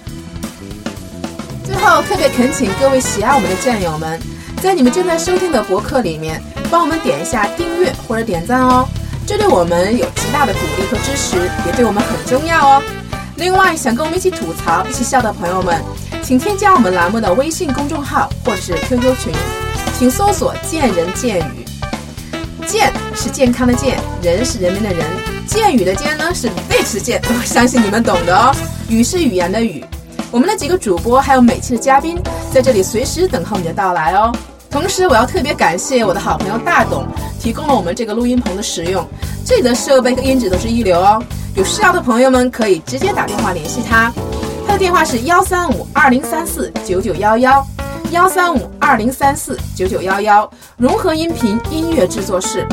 [1.65, 4.21] 最后特别恳请各位喜爱我们的战友们，
[4.61, 6.39] 在你们正在收听的博客里面，
[6.69, 8.87] 帮我们点一下订阅或者点赞哦，
[9.31, 12.83] 这对我们有极大的鼓励和支持，也对我们很重要哦。
[13.37, 15.81] 另外，想跟我们一起吐槽、一起笑的朋友们，
[16.21, 19.33] 请添加我们栏目的微信公众号或者是 QQ 群，
[19.97, 21.65] 请搜索“见人见语”。
[22.67, 25.07] 健是健康的健，人是人民的人，
[25.47, 28.53] 见语的见呢是贝齿健， 我相信你们懂的哦。
[28.89, 29.81] 语是语言的语。
[30.29, 32.21] 我们的几个主播还有每期的嘉宾
[32.53, 34.29] 在这里随时等候你的到来哦。
[34.71, 37.05] 同时，我要特别感谢我的好朋友大董，
[37.39, 39.05] 提供了我们这个录音棚的使用，
[39.45, 41.21] 这里的设备和音质都是一流哦。
[41.55, 44.11] 有需要的朋友们可以直接打电话联系他，
[44.65, 47.67] 他的电话是幺三五二零三四九九幺幺，
[48.11, 52.65] 幺三五二零三四九九幺幺，融合音频音乐制作室。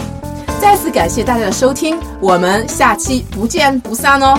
[0.60, 4.38] 再次感谢大家的收听，我们下期不见不散哦。